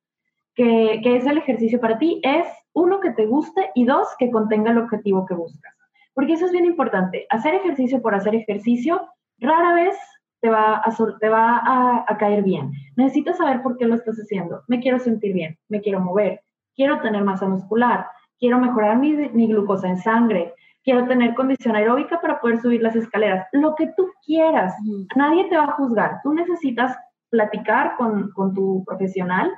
[0.56, 4.32] que, que es el ejercicio para ti es, uno, que te guste y dos, que
[4.32, 5.74] contenga el objetivo que buscas.
[6.14, 7.26] Porque eso es bien importante.
[7.30, 9.08] Hacer ejercicio por hacer ejercicio
[9.40, 9.98] rara vez
[10.42, 12.72] te va, a, te va a, a caer bien.
[12.96, 14.64] Necesitas saber por qué lo estás haciendo.
[14.68, 16.42] Me quiero sentir bien, me quiero mover,
[16.76, 18.08] quiero tener masa muscular,
[18.40, 22.96] quiero mejorar mi, mi glucosa en sangre, quiero tener condición aeróbica para poder subir las
[22.96, 24.74] escaleras, lo que tú quieras.
[25.16, 26.20] Nadie te va a juzgar.
[26.24, 26.98] Tú necesitas
[27.30, 29.52] platicar con, con, tu profesional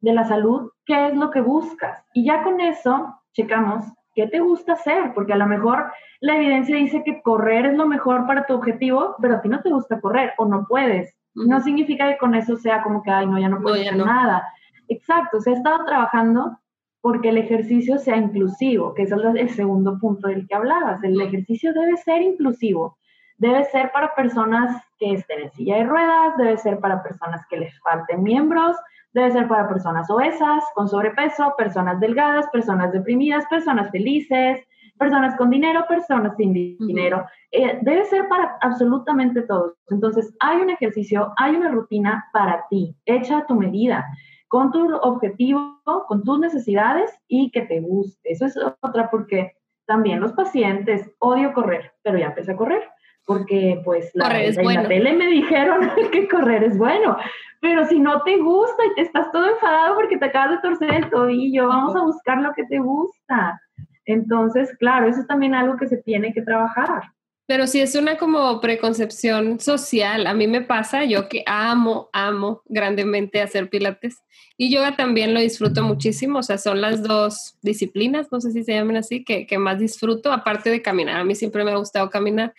[0.00, 2.04] de la salud, qué es lo que buscas.
[2.14, 3.84] Y ya con eso checamos
[4.14, 7.86] qué te gusta hacer, porque a lo mejor la evidencia dice que correr es lo
[7.86, 11.14] mejor para tu objetivo, pero a ti no te gusta correr o no puedes.
[11.34, 14.42] No significa que con eso sea como que, ay, no, ya no puedo hacer nada.
[14.88, 16.58] Exacto, se ha estado trabajando
[17.00, 21.02] porque el ejercicio sea inclusivo, que es el segundo punto del que hablabas.
[21.04, 22.98] El ejercicio debe ser inclusivo,
[23.36, 27.58] debe ser para personas que estén en silla de ruedas, debe ser para personas que
[27.58, 28.76] les falten miembros,
[29.12, 34.60] debe ser para personas obesas, con sobrepeso, personas delgadas, personas deprimidas, personas felices,
[34.98, 37.24] personas con dinero, personas sin dinero.
[37.52, 39.74] Eh, debe ser para absolutamente todos.
[39.90, 44.04] Entonces, hay un ejercicio, hay una rutina para ti, hecha a tu medida
[44.48, 48.32] con tu objetivo, con tus necesidades y que te guste.
[48.32, 49.52] Eso es otra porque
[49.86, 52.82] también los pacientes, odio correr, pero ya empecé a correr
[53.28, 57.18] porque pues la, la tele me dijeron que correr es bueno,
[57.60, 60.94] pero si no te gusta y te estás todo enfadado porque te acabas de torcer
[60.94, 63.60] el tobillo, vamos a buscar lo que te gusta.
[64.06, 67.02] Entonces, claro, eso es también algo que se tiene que trabajar.
[67.48, 70.26] Pero sí es una como preconcepción social.
[70.26, 74.18] A mí me pasa, yo que amo, amo grandemente hacer pilates.
[74.58, 76.40] Y yoga también lo disfruto muchísimo.
[76.40, 79.78] O sea, son las dos disciplinas, no sé si se llaman así, que, que más
[79.78, 81.18] disfruto, aparte de caminar.
[81.18, 82.52] A mí siempre me ha gustado caminar.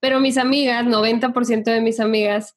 [0.00, 2.56] Pero mis amigas, 90% de mis amigas,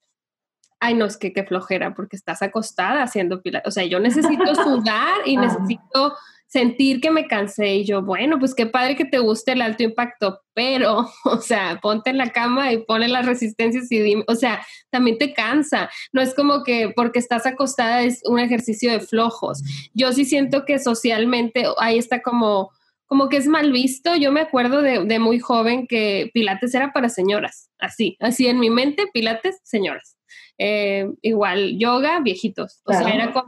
[0.79, 3.67] ay, no, es que qué flojera, porque estás acostada haciendo pilates.
[3.67, 6.13] O sea, yo necesito sudar y necesito
[6.53, 9.81] sentir que me cansé y yo, bueno, pues qué padre que te guste el alto
[9.81, 14.35] impacto, pero, o sea, ponte en la cama y ponle las resistencias y dime, o
[14.35, 15.89] sea, también te cansa.
[16.11, 19.63] No es como que porque estás acostada es un ejercicio de flojos.
[19.95, 22.69] Yo sí siento que socialmente ahí está como,
[23.07, 24.15] como que es mal visto.
[24.15, 28.69] Yo me acuerdo de, muy joven que Pilates era para señoras, así, así en mi
[28.69, 30.17] mente, Pilates, señoras.
[30.59, 32.83] Eh, igual, yoga, viejitos.
[32.85, 33.47] O sea, era como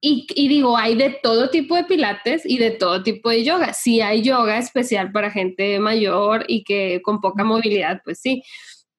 [0.00, 3.72] y, digo, hay de todo tipo de pilates y de todo tipo de yoga.
[3.72, 8.44] Si hay yoga especial para gente mayor y que con poca movilidad, pues sí.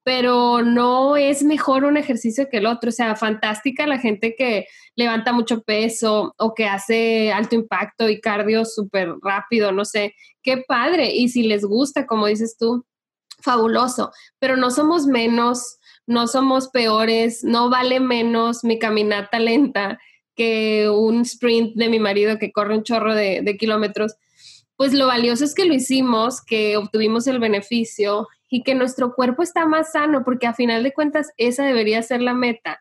[0.04, 2.90] Pero no es mejor un ejercicio que el otro.
[2.90, 8.20] O sea, fantástica la gente que levanta mucho peso o que hace alto impacto y
[8.20, 10.16] cardio súper rápido, no sé.
[10.44, 11.16] Qué padre.
[11.16, 12.86] Y si les gusta, como dices tú,
[13.42, 14.12] fabuloso.
[14.40, 19.98] Pero no somos menos, no somos peores, no vale menos mi caminata lenta
[20.40, 24.16] que un sprint de mi marido que corre un chorro de, kilómetros,
[24.78, 29.44] pues lo valioso es que lo hicimos, que obtuvimos el beneficio y que nuestro cuerpo
[29.44, 32.80] está más sano, porque a final de cuentas esa debería ser la meta.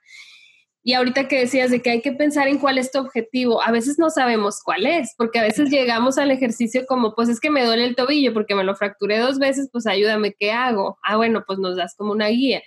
[0.85, 3.73] Y ahorita que decías de que hay que pensar en cuál es tu objetivo, a
[3.73, 7.51] veces no sabemos cuál es, porque a veces llegamos al ejercicio como, pues es que
[7.51, 10.97] me duele el tobillo porque me lo fracturé dos veces, pues ayúdame, ¿qué hago?
[11.03, 12.63] Ah, bueno, pues nos das como una guía.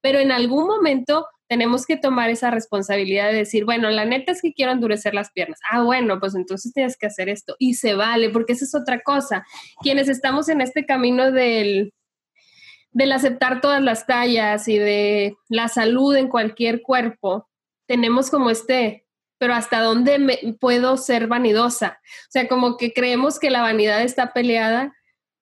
[0.00, 4.40] Pero en algún momento tenemos que tomar esa responsabilidad de decir, bueno, la neta es
[4.40, 5.58] que quiero endurecer las piernas.
[5.68, 7.56] Ah, bueno, pues entonces tienes que hacer esto.
[7.58, 9.44] Y se vale, porque esa es otra cosa.
[9.82, 11.92] Quienes estamos en este camino del,
[12.92, 17.48] del aceptar todas las tallas y de la salud en cualquier cuerpo,
[17.88, 19.04] tenemos como este,
[19.36, 21.98] pero ¿hasta dónde me, puedo ser vanidosa?
[22.00, 24.94] O sea, como que creemos que la vanidad está peleada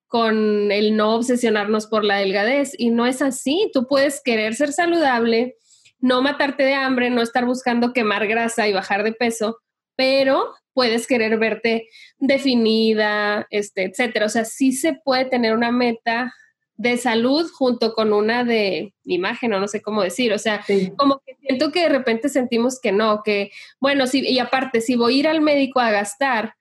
[0.07, 3.71] con el no obsesionarnos por la delgadez y no es así.
[3.75, 5.59] Tú puedes querer ser saludable,
[6.00, 9.58] no matarte de hambre, no estar buscando quemar grasa y bajar de peso,
[9.96, 14.26] pero puedes querer verte definida, este, etcétera.
[14.26, 16.32] O sea, sí se puede tener una meta
[16.76, 20.64] de salud junto con una de imagen, o no sé cómo decir, o sea,
[20.96, 24.94] como que siento que de repente sentimos que no, que bueno, sí, y aparte, si
[24.94, 26.54] voy a ir al médico a gastar,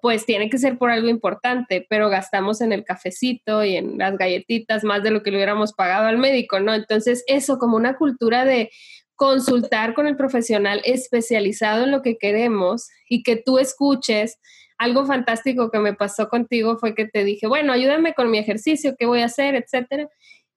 [0.00, 4.16] pues tiene que ser por algo importante, pero gastamos en el cafecito y en las
[4.16, 6.74] galletitas más de lo que le hubiéramos pagado al médico, ¿no?
[6.74, 8.70] Entonces, eso como una cultura de
[9.16, 14.38] consultar con el profesional especializado en lo que queremos y que tú escuches
[14.78, 18.94] algo fantástico que me pasó contigo fue que te dije, bueno, ayúdame con mi ejercicio,
[18.98, 20.08] qué voy a hacer, etcétera.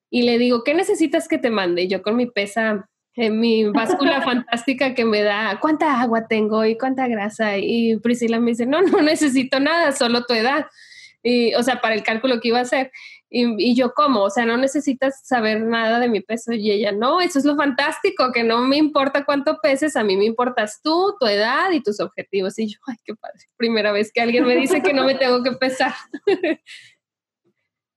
[0.09, 1.83] Y le digo, ¿qué necesitas que te mande?
[1.83, 6.63] Y yo con mi pesa, en mi báscula fantástica que me da, ¿cuánta agua tengo
[6.63, 7.57] y cuánta grasa?
[7.57, 10.67] Y Priscila me dice, no, no necesito nada, solo tu edad.
[11.21, 12.91] Y, o sea, para el cálculo que iba a hacer.
[13.29, 14.21] Y, yo, ¿cómo?
[14.21, 16.53] O sea, no necesitas saber nada de mi peso.
[16.53, 20.15] Y ella, no, eso es lo fantástico, que no me importa cuánto peses, a mí
[20.15, 22.57] me importas tú, tu edad y tus objetivos.
[22.57, 23.39] Y yo, ay, qué padre.
[23.57, 25.93] Primera vez que alguien me dice que no me tengo que pesar.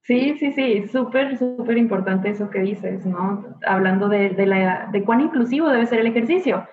[0.02, 3.56] Sí, sí, sí, súper, súper importante eso que dices, ¿no?
[3.66, 6.66] Hablando de, de, la, de cuán inclusivo debe ser el ejercicio.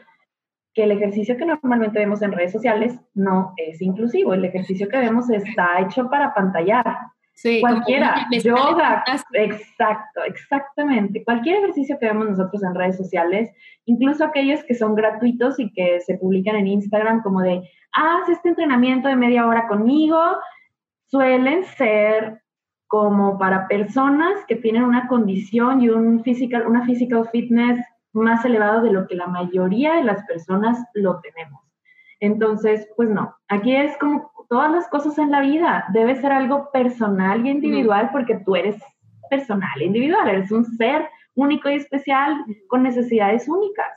[0.73, 4.33] Que el ejercicio que normalmente vemos en redes sociales no es inclusivo.
[4.33, 6.85] El ejercicio que vemos está hecho para pantallar
[7.41, 11.23] Sí, Cualquiera, yoga, exacto, exactamente.
[11.23, 13.49] Cualquier ejercicio que vemos nosotros en redes sociales,
[13.85, 17.61] incluso aquellos que son gratuitos y que se publican en Instagram como de,
[17.93, 20.19] haz este entrenamiento de media hora conmigo,
[21.05, 22.41] suelen ser
[22.89, 27.79] como para personas que tienen una condición y un physical, una physical fitness
[28.13, 31.61] más elevado de lo que la mayoría de las personas lo tenemos.
[32.19, 35.85] Entonces, pues no, aquí es como todas las cosas en la vida.
[35.93, 38.75] Debe ser algo personal y individual porque tú eres
[39.29, 43.87] personal e individual, eres un ser único y especial con necesidades únicas.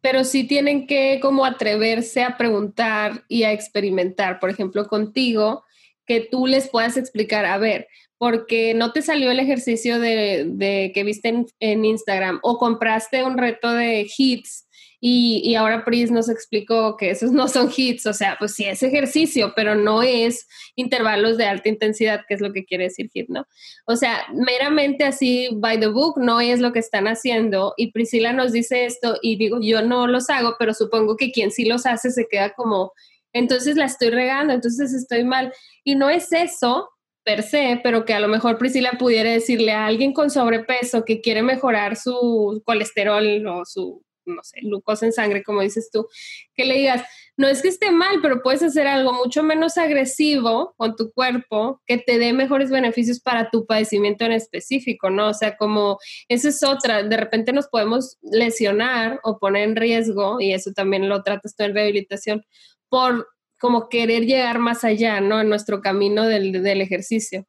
[0.00, 5.62] Pero sí tienen que como atreverse a preguntar y a experimentar, por ejemplo, contigo,
[6.10, 7.86] que tú les puedas explicar, a ver,
[8.18, 13.38] porque no te salió el ejercicio de, que viste en, en, Instagram o compraste un
[13.38, 14.66] reto de hits
[15.00, 18.82] y, ahora Pris nos explicó que esos no son hits, o sea, pues sí es
[18.82, 23.28] ejercicio, pero no es intervalos de alta intensidad, que es lo que quiere decir hit,
[23.28, 23.46] ¿no?
[23.86, 27.72] O sea, meramente así, by the book, no es lo que están haciendo.
[27.76, 31.52] Y Priscila nos dice esto y digo, yo no los hago, pero supongo que quien
[31.52, 32.92] sí los hace se queda como,
[33.32, 35.52] entonces la estoy regando, entonces estoy mal.
[35.84, 36.88] Y no es eso,
[37.24, 41.20] per se, pero que a lo mejor Priscila pudiera decirle a alguien con sobrepeso que
[41.20, 46.06] quiere mejorar su colesterol o su no sé, glucosa en sangre, como dices tú,
[46.54, 47.02] que le digas,
[47.36, 51.80] no es que esté mal, pero puedes hacer algo mucho menos agresivo con tu cuerpo
[51.86, 55.28] que te dé mejores beneficios para tu padecimiento en específico, ¿no?
[55.28, 60.40] O sea, como esa es otra, de repente nos podemos lesionar o poner en riesgo,
[60.40, 62.44] y eso también lo tratas tú en rehabilitación,
[62.90, 65.40] por como querer llegar más allá, ¿no?
[65.40, 67.44] En nuestro camino del, del ejercicio.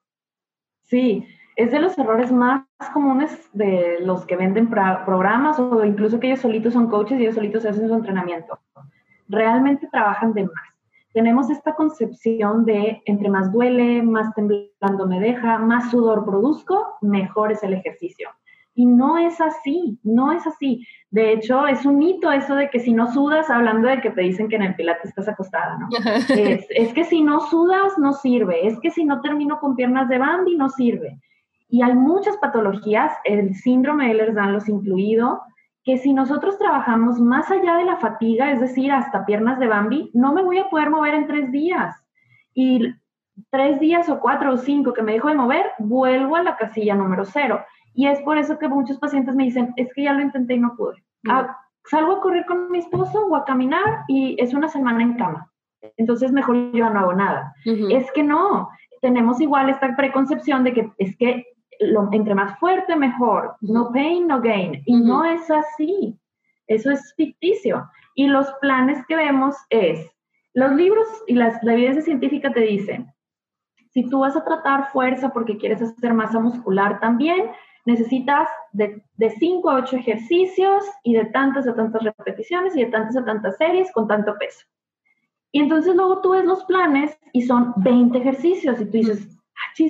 [0.84, 1.26] Sí,
[1.56, 6.42] es de los errores más comunes de los que venden programas o incluso que ellos
[6.42, 8.60] solitos son coaches y ellos solitos hacen su entrenamiento.
[9.28, 10.72] Realmente trabajan de más.
[11.14, 17.52] Tenemos esta concepción de entre más duele, más temblando me deja, más sudor produzco, mejor
[17.52, 18.30] es el ejercicio.
[18.74, 20.86] Y no es así, no es así.
[21.10, 24.22] De hecho, es un mito eso de que si no sudas, hablando de que te
[24.22, 25.90] dicen que en el pilates estás acostada, ¿no?
[26.30, 28.66] es, es que si no sudas, no sirve.
[28.68, 31.20] Es que si no termino con piernas de Bambi, no sirve.
[31.68, 35.42] Y hay muchas patologías, el síndrome de Ehlers-Danlos incluido,
[35.84, 40.12] que si nosotros trabajamos más allá de la fatiga, es decir, hasta piernas de Bambi,
[40.14, 41.96] no me voy a poder mover en tres días.
[42.54, 42.94] Y
[43.50, 46.96] tres días o cuatro o cinco que me dejo de mover, vuelvo a la casilla
[46.96, 47.64] número cero.
[47.94, 50.60] Y es por eso que muchos pacientes me dicen, es que ya lo intenté y
[50.60, 51.04] no pude.
[51.28, 55.16] Ah, salgo a correr con mi esposo o a caminar y es una semana en
[55.16, 55.52] cama.
[55.98, 57.54] Entonces mejor yo no hago nada.
[57.66, 58.70] Es que no,
[59.02, 61.46] tenemos igual esta preconcepción de que es que
[62.12, 63.56] entre más fuerte, mejor.
[63.62, 64.84] No pain, no gain.
[64.86, 66.18] Y no es así.
[66.68, 67.90] Eso es ficticio.
[68.16, 70.08] Y los planes que vemos es,
[70.54, 73.08] los libros y las, la evidencia científica te dicen,
[73.90, 77.50] si tú vas a tratar fuerza porque quieres hacer masa muscular también,
[77.86, 82.92] necesitas de, de 5 a 8 ejercicios y de tantas a tantas repeticiones y de
[82.92, 84.66] tantas a tantas series con tanto peso.
[85.52, 89.28] Y entonces luego tú ves los planes y son 20 ejercicios y tú dices,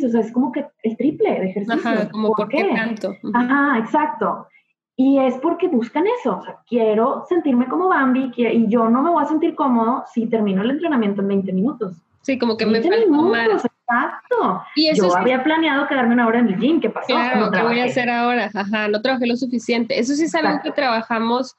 [0.05, 1.91] o sea, es como que el triple de ejercicio.
[1.91, 2.71] Ajá, como ¿por, qué?
[2.75, 3.15] tanto?
[3.33, 4.47] Ajá, exacto.
[4.95, 9.09] Y es porque buscan eso, o sea, quiero sentirme como Bambi y yo no me
[9.09, 11.97] voy a sentir cómodo si termino el entrenamiento en 20 minutos.
[12.21, 14.63] Sí, como que me falta minutos, Exacto.
[14.75, 17.07] Y eso yo había planeado quedarme una hora en el gym, ¿qué pasó?
[17.07, 18.49] Claro, ¿qué voy a hacer ahora?
[18.53, 19.99] Ajá, no trabajé lo suficiente.
[19.99, 21.55] Eso sí es algo que trabajamos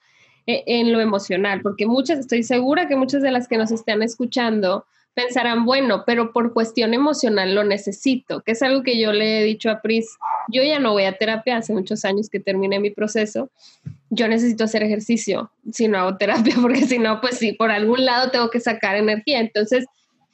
[0.46, 4.02] eh, en lo emocional, porque muchas, estoy segura que muchas de las que nos están
[4.02, 9.40] escuchando pensarán, bueno, pero por cuestión emocional lo necesito, que es algo que yo le
[9.40, 10.08] he dicho a Pris,
[10.48, 13.50] yo ya no voy a terapia, hace muchos años que terminé mi proceso,
[14.08, 18.04] yo necesito hacer ejercicio si no hago terapia, porque si no, pues sí, por algún
[18.04, 19.40] lado tengo que sacar energía.
[19.40, 19.84] Entonces,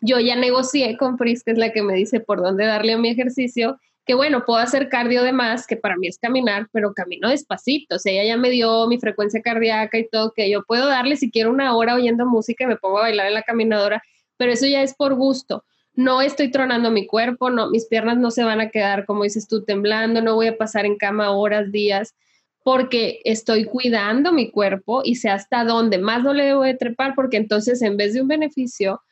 [0.00, 2.98] yo ya negocié con Pris, que es la que me dice por dónde darle a
[2.98, 3.78] mi ejercicio,
[4.08, 7.96] que bueno, puedo hacer cardio de más, que para mí es caminar, pero camino despacito,
[7.96, 11.16] o sea, ella ya me dio mi frecuencia cardíaca y todo, que yo puedo darle
[11.16, 14.02] si quiero una hora oyendo música y me pongo a bailar en la caminadora,
[14.38, 15.64] pero eso ya es por gusto.
[15.92, 19.46] No estoy tronando mi cuerpo, no, mis piernas no se van a quedar, como dices
[19.46, 22.14] tú, temblando, no voy a pasar en cama horas, días,
[22.62, 27.14] porque estoy cuidando mi cuerpo y sé hasta dónde más no le debo de trepar,
[27.14, 29.02] porque entonces en vez de un beneficio,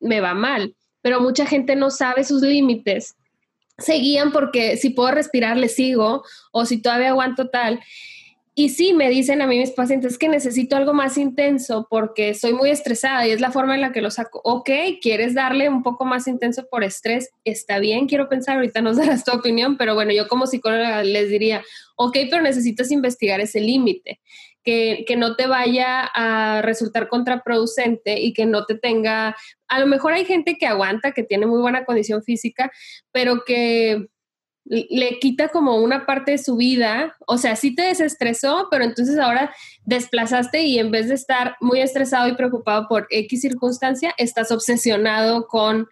[0.00, 0.74] me va mal.
[1.02, 3.16] Pero mucha gente no sabe sus límites
[3.78, 7.80] seguían porque si puedo respirar, le sigo, o si todavía aguanto tal.
[8.58, 12.54] Y sí, me dicen a mí mis pacientes que necesito algo más intenso porque soy
[12.54, 14.40] muy estresada y es la forma en la que lo saco.
[14.44, 14.70] Ok,
[15.02, 19.24] quieres darle un poco más intenso por estrés, está bien, quiero pensar, ahorita nos darás
[19.24, 21.62] tu opinión, pero bueno, yo como psicóloga les diría,
[21.96, 24.20] ok, pero necesitas investigar ese límite
[24.66, 29.36] que, no te vaya a resultar contraproducente y que no te tenga,
[29.68, 32.72] a lo mejor hay gente que aguanta, que tiene muy buena condición física,
[33.12, 34.08] pero que
[34.64, 39.16] le quita como una parte de su vida, o sea, sí te desestresó, pero entonces
[39.16, 39.54] ahora
[39.84, 45.46] desplazaste y en vez de estar muy estresado y preocupado por X circunstancia, estás obsesionado
[45.46, 45.86] con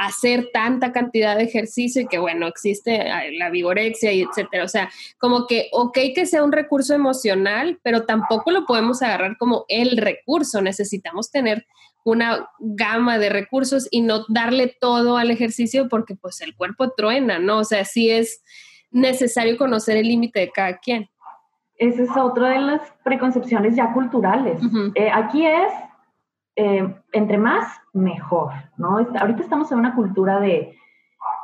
[0.00, 3.04] hacer tanta cantidad de ejercicio y que bueno, existe
[3.38, 4.64] la vigorexia y etcétera.
[4.64, 9.36] O sea, como que, ok que sea un recurso emocional, pero tampoco lo podemos agarrar
[9.36, 10.62] como el recurso.
[10.62, 11.66] Necesitamos tener
[12.02, 17.38] una gama de recursos y no darle todo al ejercicio porque pues el cuerpo truena,
[17.38, 17.58] ¿no?
[17.58, 18.42] O sea, sí es
[18.90, 21.10] necesario conocer el límite de cada quien.
[21.76, 24.60] Esa es otra de las preconcepciones ya culturales.
[24.94, 25.72] Eh, aquí es
[26.56, 28.98] eh, entre más, mejor, ¿no?
[28.98, 30.74] Ahorita estamos en una cultura de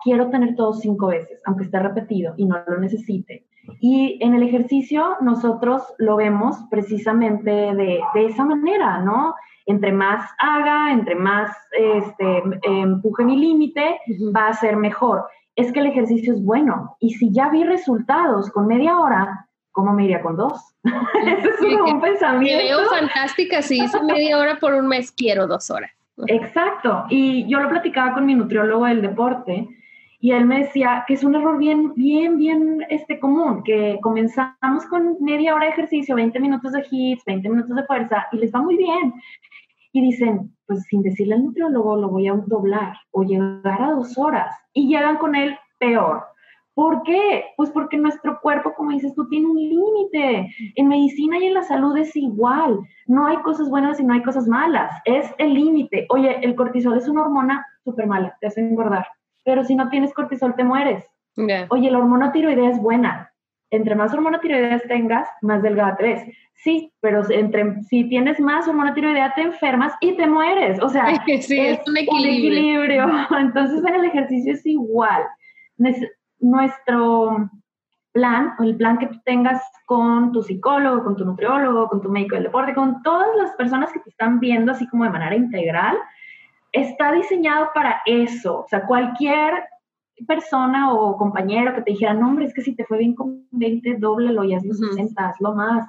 [0.02, 3.46] quiero tener todo cinco veces, aunque esté repetido y no lo necesite.
[3.80, 9.34] Y en el ejercicio nosotros lo vemos precisamente de, de esa manera, ¿no?
[9.66, 14.00] Entre más haga, entre más este, empuje mi límite,
[14.34, 15.26] va a ser mejor.
[15.56, 16.96] Es que el ejercicio es bueno.
[17.00, 19.45] Y si ya vi resultados con media hora,
[19.76, 20.74] ¿cómo me iría con dos?
[20.84, 22.56] Eso es un pensamiento.
[22.56, 25.90] Me veo fantástica, si hice media hora por un mes, quiero dos horas.
[26.28, 29.68] Exacto, y yo lo platicaba con mi nutriólogo del deporte
[30.18, 34.86] y él me decía que es un error bien, bien, bien este, común, que comenzamos
[34.88, 38.50] con media hora de ejercicio, 20 minutos de hits, 20 minutos de fuerza y les
[38.50, 39.12] va muy bien.
[39.92, 44.16] Y dicen, pues sin decirle al nutriólogo lo voy a doblar o llegar a dos
[44.16, 46.24] horas y llegan con él peor
[46.76, 47.46] ¿Por qué?
[47.56, 50.54] Pues porque nuestro cuerpo, como dices tú, tiene un límite.
[50.74, 52.80] En medicina y en la salud es igual.
[53.06, 54.92] No hay cosas buenas y no hay cosas malas.
[55.06, 56.04] Es el límite.
[56.10, 59.06] Oye, el cortisol es una hormona súper mala, te hace engordar.
[59.42, 61.02] Pero si no tienes cortisol, te mueres.
[61.70, 63.32] Oye, la hormona tiroidea es buena.
[63.70, 68.92] Entre más hormona tiroidea tengas, más delgada te Sí, pero entre, si tienes más hormona
[68.92, 70.78] tiroidea, te enfermas y te mueres.
[70.82, 71.06] O sea,
[71.40, 73.06] sí, es, un equilibrio.
[73.40, 75.22] Entonces, en el ejercicio es igual
[76.40, 77.50] nuestro
[78.12, 82.08] plan o el plan que tú tengas con tu psicólogo, con tu nutriólogo, con tu
[82.08, 85.36] médico del deporte, con todas las personas que te están viendo así como de manera
[85.36, 85.98] integral,
[86.72, 88.60] está diseñado para eso.
[88.60, 89.64] O sea, cualquier
[90.26, 93.46] persona o compañero que te dijera, no, hombre, es que si te fue bien con
[93.50, 95.86] 20, doblelo y hazlo 60, hazlo más.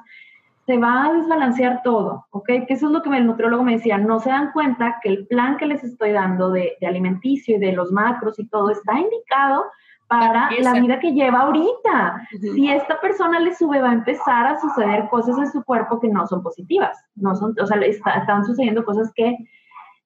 [0.65, 2.45] Se va a desbalancear todo, ¿ok?
[2.67, 5.27] Que eso es lo que el nutriólogo me decía, no se dan cuenta que el
[5.27, 8.99] plan que les estoy dando de, de alimenticio y de los macros y todo está
[8.99, 9.63] indicado
[10.07, 12.27] para la vida que lleva ahorita.
[12.39, 16.07] Si esta persona le sube, va a empezar a suceder cosas en su cuerpo que
[16.07, 16.97] no son positivas.
[17.15, 19.35] No son, o sea, están sucediendo cosas que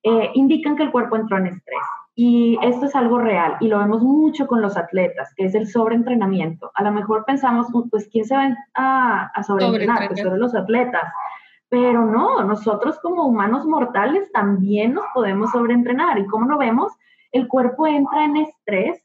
[0.04, 1.80] eh, indican que el cuerpo entró en estrés.
[2.16, 5.68] Y esto es algo real y lo vemos mucho con los atletas, que es el
[5.68, 6.72] sobreentrenamiento.
[6.76, 10.08] A lo mejor pensamos, pues, ¿quién se va a, a sobreentrenar?
[10.08, 11.04] Pues los atletas.
[11.70, 16.20] Pero no, nosotros como humanos mortales también nos podemos sobreentrenar.
[16.20, 16.92] ¿Y cómo lo vemos?
[17.32, 19.02] El cuerpo entra en estrés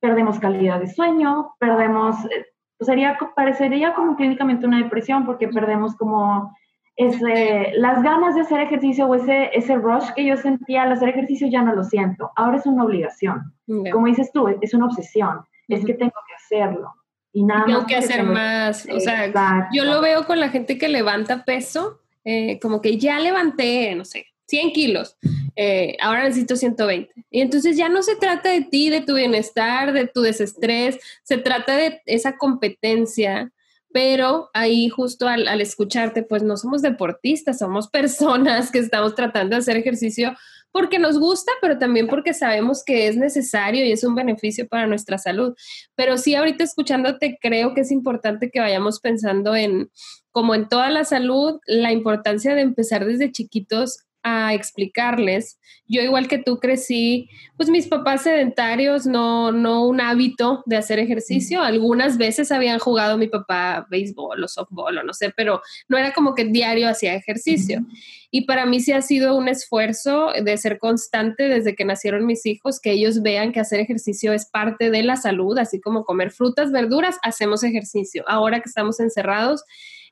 [0.00, 2.46] perdemos calidad de sueño, perdemos, eh,
[2.80, 6.54] sería, parecería como clínicamente una depresión porque perdemos como
[6.96, 11.10] ese, las ganas de hacer ejercicio o ese, ese rush que yo sentía al hacer
[11.10, 12.30] ejercicio ya no lo siento.
[12.36, 13.52] Ahora es una obligación.
[13.92, 15.40] Como dices tú, es una obsesión.
[15.68, 16.94] Es que tengo que hacerlo.
[17.32, 18.88] Y nada tengo que hacer más.
[18.90, 23.18] O sea, yo lo veo con la gente que levanta peso, eh, como que ya
[23.18, 25.16] levanté, no sé, 100 kilos,
[25.56, 27.12] eh, ahora necesito 120.
[27.30, 31.38] Y entonces ya no se trata de ti, de tu bienestar, de tu desestrés, se
[31.38, 33.52] trata de esa competencia,
[33.92, 39.56] pero ahí justo al, al escucharte, pues no somos deportistas, somos personas que estamos tratando
[39.56, 40.34] de hacer ejercicio
[40.76, 44.86] porque nos gusta, pero también porque sabemos que es necesario y es un beneficio para
[44.86, 45.54] nuestra salud.
[45.94, 49.90] Pero sí, ahorita escuchándote, creo que es importante que vayamos pensando en,
[50.32, 55.56] como en toda la salud, la importancia de empezar desde chiquitos a explicarles.
[55.86, 60.98] Yo igual que tú crecí, pues mis papás sedentarios, no, no un hábito de hacer
[60.98, 61.62] ejercicio.
[61.62, 66.12] Algunas veces habían jugado mi papá béisbol o softball o no sé, pero no era
[66.12, 67.86] como que diario hacía ejercicio.
[68.32, 72.46] Y para mí sí ha sido un esfuerzo de ser constante desde que nacieron mis
[72.46, 76.32] hijos, que ellos vean que hacer ejercicio es parte de la salud, así como comer
[76.32, 78.24] frutas, verduras, hacemos ejercicio.
[78.26, 79.62] Ahora que estamos encerrados,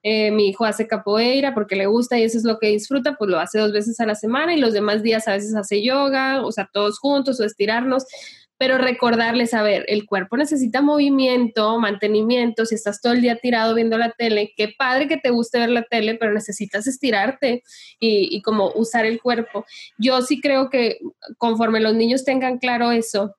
[0.07, 3.31] eh, mi hijo hace capoeira porque le gusta y eso es lo que disfruta, pues
[3.31, 6.45] lo hace dos veces a la semana y los demás días a veces hace yoga,
[6.45, 8.05] o sea, todos juntos o estirarnos,
[8.59, 13.75] pero recordarles, a ver, el cuerpo necesita movimiento, mantenimiento, si estás todo el día tirado
[13.75, 17.63] viendo la tele, qué padre que te guste ver la tele, pero necesitas estirarte
[17.99, 19.65] y, y como usar el cuerpo.
[19.97, 20.99] Yo sí creo que
[21.39, 23.35] conforme los niños tengan claro eso,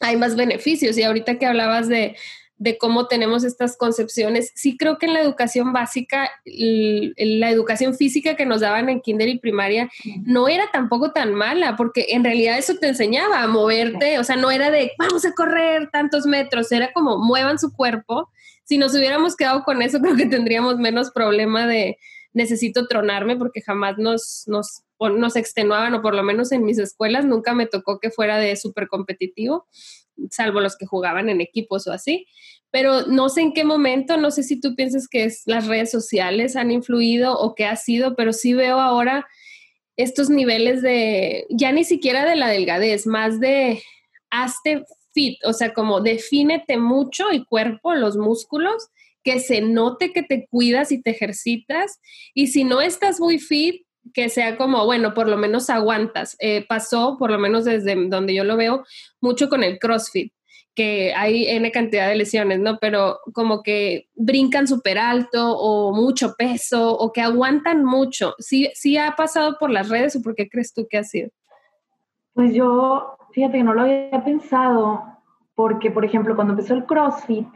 [0.00, 2.16] hay más beneficios y ahorita que hablabas de
[2.58, 4.50] de cómo tenemos estas concepciones.
[4.54, 9.28] Sí creo que en la educación básica, la educación física que nos daban en kinder
[9.28, 9.90] y primaria
[10.24, 14.36] no era tampoco tan mala, porque en realidad eso te enseñaba a moverte, o sea,
[14.36, 18.30] no era de vamos a correr tantos metros, era como muevan su cuerpo.
[18.64, 21.98] Si nos hubiéramos quedado con eso, creo que tendríamos menos problema de
[22.32, 27.24] necesito tronarme porque jamás nos, nos, nos extenuaban, o por lo menos en mis escuelas
[27.24, 29.66] nunca me tocó que fuera de súper competitivo
[30.30, 32.26] salvo los que jugaban en equipos o así.
[32.70, 36.56] Pero no sé en qué momento, no sé si tú piensas que las redes sociales
[36.56, 39.26] han influido o qué ha sido, pero sí veo ahora
[39.96, 43.82] estos niveles de, ya ni siquiera de la delgadez, más de
[44.30, 48.88] hazte fit, o sea, como defínete mucho el cuerpo, los músculos,
[49.24, 51.98] que se note que te cuidas y te ejercitas.
[52.34, 56.36] Y si no estás muy fit, que sea como, bueno, por lo menos aguantas.
[56.40, 58.84] Eh, pasó, por lo menos desde donde yo lo veo,
[59.20, 60.32] mucho con el CrossFit,
[60.74, 62.78] que hay N cantidad de lesiones, ¿no?
[62.78, 68.34] Pero como que brincan súper alto o mucho peso o que aguantan mucho.
[68.38, 71.30] ¿Sí, ¿Sí ha pasado por las redes o por qué crees tú que ha sido?
[72.34, 75.02] Pues yo, fíjate que no lo había pensado,
[75.54, 77.48] porque, por ejemplo, cuando empezó el CrossFit,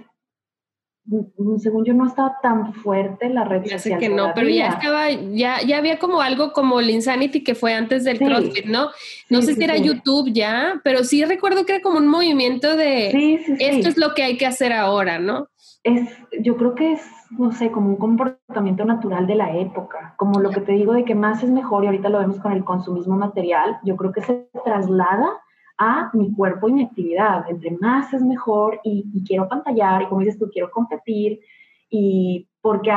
[1.58, 5.10] según yo no estaba tan fuerte la red ya sé que no, pero ya estaba,
[5.10, 8.90] ya, ya había como algo como el Insanity que fue antes del CrossFit, ¿no?
[9.28, 13.10] No sé si era YouTube ya, pero sí recuerdo que era como un movimiento de
[13.58, 15.48] esto es lo que hay que hacer ahora, ¿no?
[15.82, 16.10] Es,
[16.42, 20.50] yo creo que es, no sé, como un comportamiento natural de la época, como lo
[20.50, 23.16] que te digo de que más es mejor y ahorita lo vemos con el consumismo
[23.16, 25.40] material, yo creo que se traslada
[25.80, 27.48] a mi cuerpo y mi actividad.
[27.48, 31.40] Entre más es mejor y, quiero pantallar y como dices tú, quiero competir
[31.88, 32.92] y porque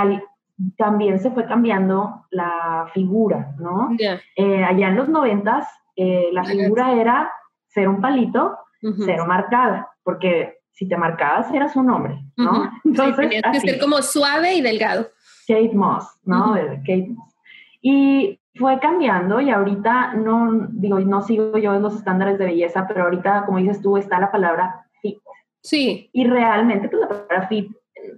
[0.77, 3.89] también se fue cambiando la figura, ¿no?
[4.35, 7.31] Eh, allá en los noventas, eh, la figura era
[7.67, 8.57] ser un palito,
[9.05, 12.69] cero marcada, porque si te marcabas eras un hombre, ¿no?
[12.83, 15.07] Entonces, tenías que ser como suave y delgado.
[15.47, 16.53] Kate Moss, ¿no?
[16.53, 17.33] Kate Moss.
[17.81, 22.85] Y fue cambiando y ahorita no, digo, no sigo yo en los estándares de belleza,
[22.87, 25.17] pero ahorita, como dices tú, está la palabra fit.
[25.61, 26.09] Sí.
[26.13, 27.71] Y realmente, pues la palabra fit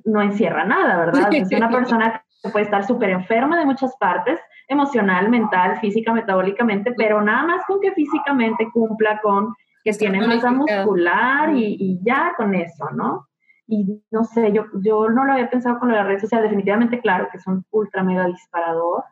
[0.04, 1.34] no encierra nada, ¿verdad?
[1.34, 6.94] Es una persona que puede estar súper enferma de muchas partes, emocional, mental, física, metabólicamente,
[6.98, 12.34] pero nada más con que físicamente cumpla con que tiene masa muscular y, y, ya
[12.36, 13.28] con eso, ¿no?
[13.68, 17.28] Y no sé, yo, yo no lo había pensado con las redes sociales, definitivamente claro
[17.32, 19.04] que es un ultra mega disparador,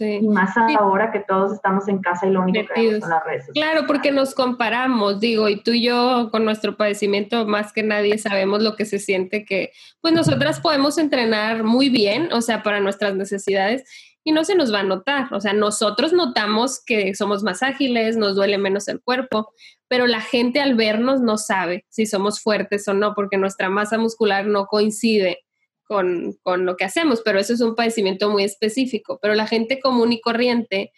[0.00, 3.24] y más ahora que todos estamos en casa y lo único que vemos son las
[3.24, 7.82] redes Claro, porque nos comparamos, digo, y tú y yo con nuestro padecimiento más que
[7.82, 12.62] nadie sabemos lo que se siente que, pues nosotras podemos entrenar muy bien, o sea,
[12.62, 13.84] para nuestras necesidades
[14.24, 18.16] y no se nos va a notar, o sea, nosotros notamos que somos más ágiles,
[18.16, 19.52] nos duele menos el cuerpo,
[19.88, 23.98] pero la gente al vernos no sabe si somos fuertes o no, porque nuestra masa
[23.98, 25.40] muscular no coincide
[25.84, 29.18] con, lo que hacemos, pero eso es un padecimiento muy específico.
[29.20, 30.92] Pero la gente común y corriente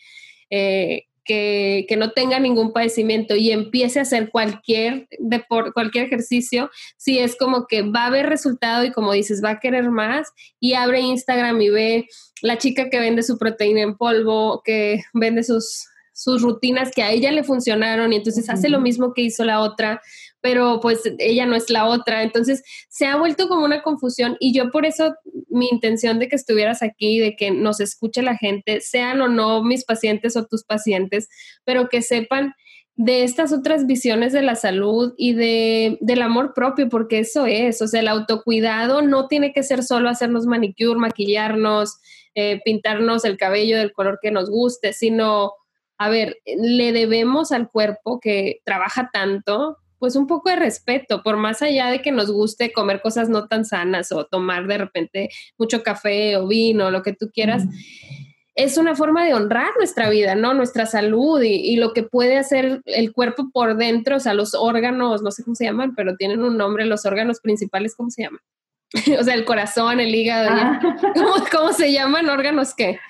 [0.50, 7.18] eh, que, no tenga ningún padecimiento y empiece a hacer cualquier deporte, cualquier ejercicio, sí
[7.18, 10.28] es como que va a haber resultado y como dices, va a querer más
[10.60, 12.06] y abre Instagram y ve
[12.42, 17.10] la chica que vende su proteína en polvo, que vende sus, sus rutinas que a
[17.10, 20.02] ella le funcionaron y entonces hace lo mismo que hizo la otra
[20.44, 22.22] pero pues ella no es la otra.
[22.22, 25.14] Entonces se ha vuelto como una confusión y yo por eso
[25.48, 29.64] mi intención de que estuvieras aquí, de que nos escuche la gente, sean o no
[29.64, 31.30] mis pacientes o tus pacientes,
[31.64, 32.52] pero que sepan
[32.94, 37.80] de estas otras visiones de la salud y de, del amor propio, porque eso es,
[37.80, 41.96] o sea, el autocuidado no tiene que ser solo hacernos manicure, maquillarnos,
[42.34, 45.52] eh, pintarnos el cabello del color que nos guste, sino,
[45.96, 51.36] a ver, le debemos al cuerpo que trabaja tanto, pues un poco de respeto, por
[51.36, 55.30] más allá de que nos guste comer cosas no tan sanas o tomar de repente
[55.58, 57.64] mucho café o vino, lo que tú quieras
[58.54, 60.54] es una forma de honrar nuestra vida, ¿no?
[60.54, 65.22] Nuestra salud y, lo que puede hacer el cuerpo por dentro, o sea, los órganos,
[65.22, 68.40] no sé cómo se llaman, pero tienen un nombre, los órganos principales, ¿cómo se llaman?
[69.18, 70.80] o sea, el corazón, el hígado, ah.
[71.50, 72.28] ¿cómo, se llaman?
[72.28, 73.00] ¿Órganos qué?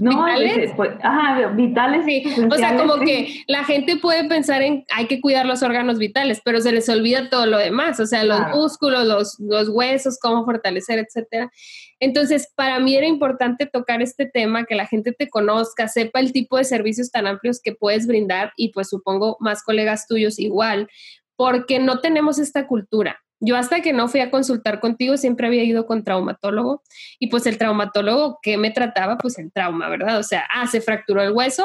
[0.00, 0.72] No, ¿Vitales?
[0.76, 2.04] Pues, ajá, vitales.
[2.04, 5.98] Sí, o sea, como que la gente puede pensar en hay que cuidar los órganos
[5.98, 10.18] vitales, pero se les olvida todo lo demás, o sea, los músculos, los, los huesos,
[10.20, 11.50] cómo fortalecer, etcétera.
[12.00, 16.32] Entonces, para mí era importante tocar este tema, que la gente te conozca, sepa el
[16.32, 20.88] tipo de servicios tan amplios que puedes brindar y pues supongo más colegas tuyos igual,
[21.36, 23.20] porque no tenemos esta cultura.
[23.40, 26.82] Yo hasta que no fui a consultar contigo siempre había ido con traumatólogo
[27.18, 30.18] y pues el traumatólogo que me trataba pues el trauma, ¿verdad?
[30.18, 31.64] O sea, ah, se fracturó el hueso,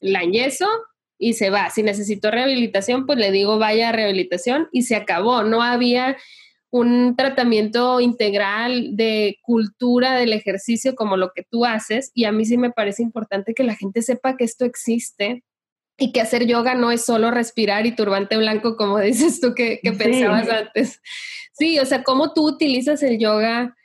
[0.00, 0.68] la yeso
[1.16, 1.70] y se va.
[1.70, 5.44] Si necesito rehabilitación, pues le digo vaya a rehabilitación y se acabó.
[5.44, 6.16] No había
[6.70, 12.44] un tratamiento integral de cultura del ejercicio como lo que tú haces y a mí
[12.44, 15.44] sí me parece importante que la gente sepa que esto existe
[15.96, 19.80] y que hacer yoga no es solo respirar y turbante blanco, como dices tú que,
[19.96, 21.00] pensabas antes.
[21.52, 23.76] Sí, o sea, cómo tú utilizas el yoga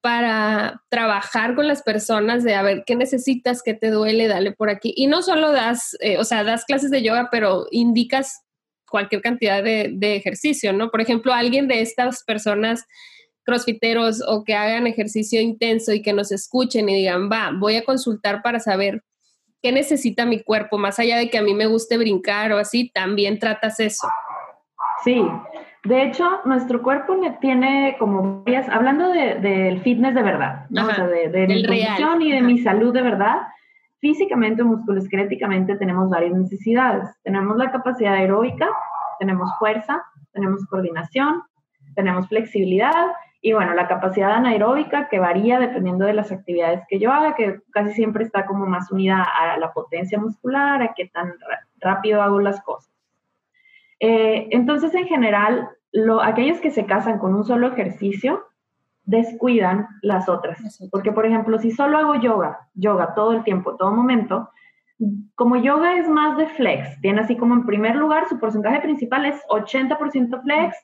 [0.00, 4.70] para trabajar con las personas de a ver qué necesitas, qué te duele, dale por
[4.70, 4.94] aquí.
[4.96, 8.42] Y no solo das, eh, o sea, das clases de yoga, pero indicas
[8.88, 10.90] cualquier cantidad de, de, ejercicio, ¿no?
[10.90, 12.86] Por ejemplo, alguien de estas personas
[13.44, 17.84] crossfiteros o que hagan ejercicio intenso y que nos escuchen y digan, va, voy a
[17.84, 19.02] consultar para saber
[19.62, 22.90] qué necesita mi cuerpo, más allá de que a mí me guste brincar o así,
[22.90, 24.08] también tratas eso.
[25.04, 25.24] Sí,
[25.84, 30.86] de hecho, nuestro cuerpo tiene como varias, hablando del fitness de verdad, ¿no?
[30.86, 33.38] o sea, de, de mi y de mi salud de verdad,
[33.98, 37.08] físicamente musculoesqueléticamente tenemos varias necesidades.
[37.22, 38.68] Tenemos la capacidad aeróbica,
[39.18, 40.02] tenemos fuerza,
[40.32, 41.42] tenemos coordinación,
[41.94, 43.06] tenemos flexibilidad
[43.42, 47.60] y bueno, la capacidad anaeróbica que varía dependiendo de las actividades que yo haga, que
[47.72, 51.32] casi siempre está como más unida a la potencia muscular, a qué tan
[51.80, 52.92] rápido hago las cosas.
[53.98, 58.44] Eh, entonces, en general, lo, aquellos que se casan con un solo ejercicio
[59.04, 60.58] descuidan las otras.
[60.90, 64.50] Porque, por ejemplo, si solo hago yoga, yoga todo el tiempo, todo momento,
[65.34, 69.24] como yoga es más de flex, tiene así como en primer lugar su porcentaje principal
[69.24, 70.76] es 80% flex,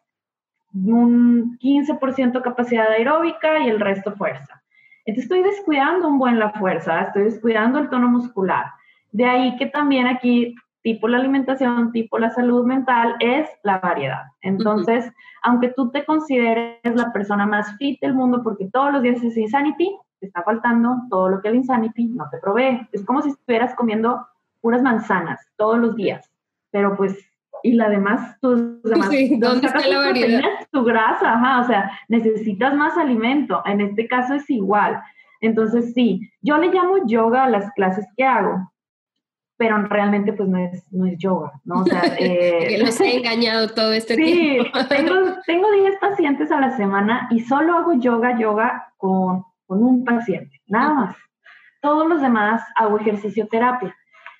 [0.74, 4.62] un 15% capacidad aeróbica y el resto fuerza.
[5.04, 8.66] Entonces estoy descuidando un buen la fuerza, estoy descuidando el tono muscular.
[9.12, 14.24] De ahí que también aquí, tipo la alimentación, tipo la salud mental, es la variedad.
[14.42, 15.10] Entonces,
[15.42, 19.36] aunque tú te consideres la persona más fit del mundo porque todos los días es
[19.36, 22.88] Insanity, te está faltando todo lo que el Insanity no te provee.
[22.92, 24.26] Es como si estuvieras comiendo
[24.60, 26.28] puras manzanas todos los días,
[26.72, 27.16] pero pues
[27.66, 30.42] y la demás, tus demás, sí, ¿dónde está la variedad?
[30.70, 33.60] Tu grasa, ajá, o sea, necesitas más alimento.
[33.66, 35.02] En este caso es igual.
[35.40, 38.72] Entonces, sí, yo le llamo yoga a las clases que hago,
[39.56, 41.80] pero realmente pues no es, no es yoga, ¿no?
[41.80, 44.78] O sea, eh, que los he engañado todo este sí, tiempo.
[44.88, 45.14] tengo,
[45.44, 50.62] tengo 10 pacientes a la semana y solo hago yoga, yoga con, con un paciente,
[50.68, 51.16] nada más.
[51.82, 53.94] Todos los demás hago ejercicio terapia.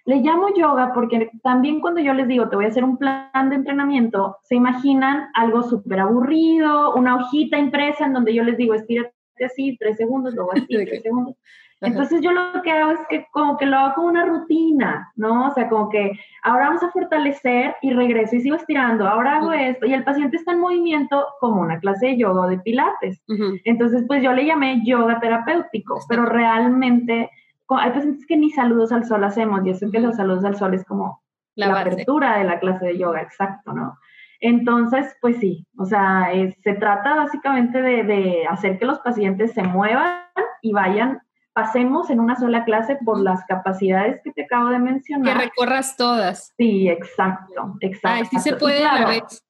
[0.07, 3.51] Le llamo yoga porque también cuando yo les digo, te voy a hacer un plan
[3.51, 8.75] de entrenamiento, se imaginan algo súper aburrido, una hojita impresa en donde yo les digo,
[8.75, 9.13] estírate
[9.45, 11.35] así, tres segundos, luego así, tres segundos.
[11.81, 15.49] Entonces yo lo que hago es que como que lo hago como una rutina, ¿no?
[15.49, 19.53] O sea, como que ahora vamos a fortalecer y regreso y sigo estirando, ahora hago
[19.53, 23.23] esto y el paciente está en movimiento como una clase de yoga o de pilates.
[23.65, 27.31] Entonces pues yo le llamé yoga terapéutico, pero realmente
[27.71, 30.75] hay pacientes que ni saludos al sol hacemos, y eso que los saludos al sol
[30.75, 31.23] es como
[31.55, 33.99] la, apertura de la clase de yoga, exacto, ¿no?
[34.41, 36.29] Entonces, pues sí, o sea,
[36.63, 40.25] se trata básicamente de, de, hacer que los pacientes se muevan
[40.61, 41.23] y vayan,
[41.55, 45.39] pasemos en una sola clase por las capacidades que te acabo de mencionar.
[45.39, 46.53] Que recorras todas.
[46.59, 48.09] Sí, exacto, exacto.
[48.09, 49.43] Ay, sí se puede a la vez.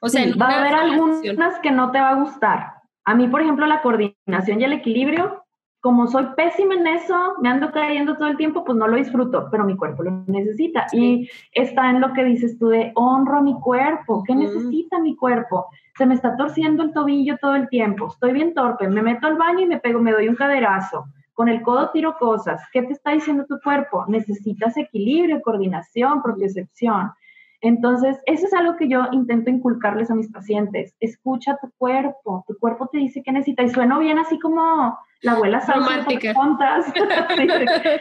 [0.00, 2.74] O sea, va a haber algunas que no te va a gustar.
[3.06, 5.45] A mí, por ejemplo, la coordinación y el equilibrio
[5.86, 9.46] como soy pésima en eso, me ando cayendo todo el tiempo, pues no lo disfruto,
[9.52, 10.88] pero mi cuerpo lo necesita.
[10.90, 14.24] Y está en lo que dices tú de honro a mi cuerpo.
[14.26, 15.66] ¿Qué necesita mi cuerpo?
[15.96, 18.08] Se me está torciendo el tobillo todo el tiempo.
[18.08, 18.88] Estoy bien torpe.
[18.88, 21.06] Me meto al baño y me pego, me doy un caderazo.
[21.34, 22.60] con el codo tiro cosas.
[22.72, 24.06] ¿Qué te está diciendo tu cuerpo?
[24.08, 27.12] Necesitas equilibrio, coordinación, propiocepción.
[27.60, 30.94] Entonces, eso es algo que yo intento inculcarles a mis pacientes.
[31.00, 33.62] Escucha tu cuerpo, tu cuerpo te dice qué necesita.
[33.62, 36.32] Y suena bien así como la abuela Romántica.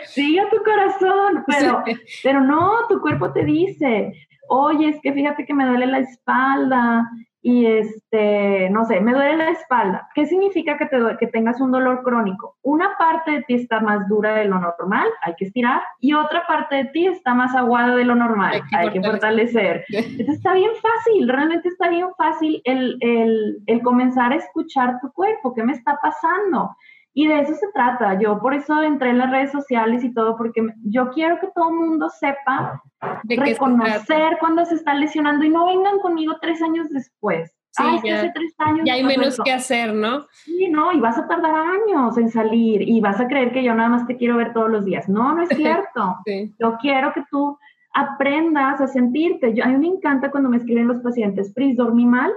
[0.06, 1.84] Sigue tu corazón, pero,
[2.24, 4.14] pero no, tu cuerpo te dice,
[4.50, 7.10] oye, es que fíjate que me duele la espalda,
[7.48, 10.10] y este, no sé, me duele la espalda.
[10.16, 12.58] ¿Qué significa que, te, que tengas un dolor crónico?
[12.64, 16.48] Una parte de ti está más dura de lo normal, hay que estirar, y otra
[16.48, 19.86] parte de ti está más aguada de lo normal, hay que, fortalecer.
[19.90, 25.12] Entonces está bien fácil, realmente está bien fácil el, el, el comenzar a escuchar tu
[25.12, 26.76] cuerpo, ¿qué me está pasando?
[27.18, 28.20] Y de eso se trata.
[28.20, 31.70] Yo por eso entré en las redes sociales y todo, porque yo quiero que todo
[31.70, 32.84] el mundo sepa
[33.24, 37.56] de reconocer cuando se está lesionando y no vengan conmigo tres años después.
[37.72, 38.82] Sí, ya, hace tres años.
[38.86, 40.28] Ya hay menos que hacer, ¿no?
[40.44, 43.74] Sí, no, y vas a tardar años en salir y vas a creer que yo
[43.74, 45.08] nada más te quiero ver todos los días.
[45.08, 46.18] No, no es cierto.
[46.60, 47.58] Yo quiero que tú
[47.94, 49.54] aprendas a sentirte.
[49.54, 52.34] Yo, a mí me encanta cuando me escriben los pacientes, Pris, dormí mal,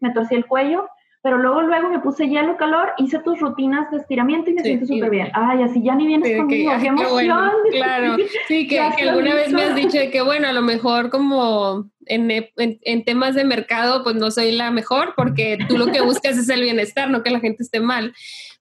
[0.00, 0.88] me torcí el cuello,
[1.26, 4.86] pero luego, luego me puse hielo, calor, hice tus rutinas de estiramiento y me siento
[4.86, 5.28] súper bien.
[5.34, 7.50] Ay, así ya ni vienes conmigo, qué emoción.
[7.72, 8.16] claro,
[8.46, 13.04] sí, que, alguna vez me has dicho que, bueno, a lo mejor como en, en,
[13.04, 16.60] temas de mercado, pues no soy la mejor, porque tú lo que buscas es el
[16.60, 18.14] bienestar, no que la gente esté mal.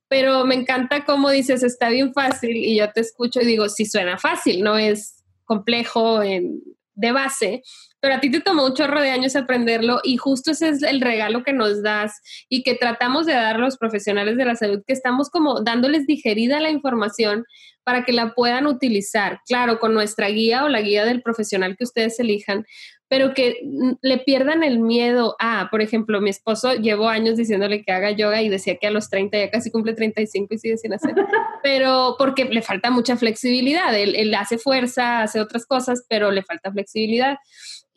[0.08, 3.86] Pero me encanta cómo dices, está bien fácil, y yo te escucho y digo, sí
[3.86, 6.64] suena fácil, no es complejo en,
[6.96, 7.62] de base,
[8.00, 11.02] pero a ti te tomó un chorro de años aprenderlo y justo ese es el
[11.02, 12.14] regalo que nos das
[12.50, 16.08] y que tratamos de dar a los profesionales de la salud, que estamos como dándoles
[16.08, 17.46] digerida la información
[17.84, 21.84] para que la puedan utilizar, claro, con nuestra guía o la guía del profesional que
[21.84, 22.66] ustedes elijan,
[23.08, 23.62] pero que
[24.02, 25.36] le pierdan el miedo.
[25.40, 28.92] A, por ejemplo, mi esposo llevo años diciéndole que haga yoga y decía que a
[28.92, 31.14] los 30 ya casi cumple 35 y sigue sin hacer,
[31.64, 36.44] pero porque le falta mucha flexibilidad, él, él hace fuerza, hace otras cosas, pero le
[36.44, 37.38] falta flexibilidad.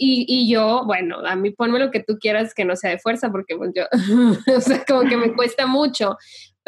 [0.01, 3.01] Y, y, yo, bueno, a mí ponme lo que tú quieras que no sea de
[3.01, 3.83] fuerza, porque pues yo,
[4.57, 6.17] o sea, como que me cuesta mucho,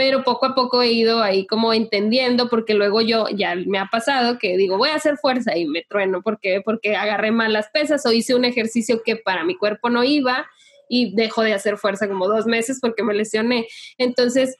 [0.00, 3.84] pero poco a poco he ido ahí como entendiendo, porque luego yo ya me ha
[3.92, 7.68] pasado que digo, voy a hacer fuerza y me trueno, porque Porque agarré mal las
[7.68, 10.46] pesas o hice un ejercicio que para mi cuerpo no iba
[10.88, 13.68] y dejo de hacer fuerza como dos meses porque me lesioné.
[13.98, 14.56] Entonces,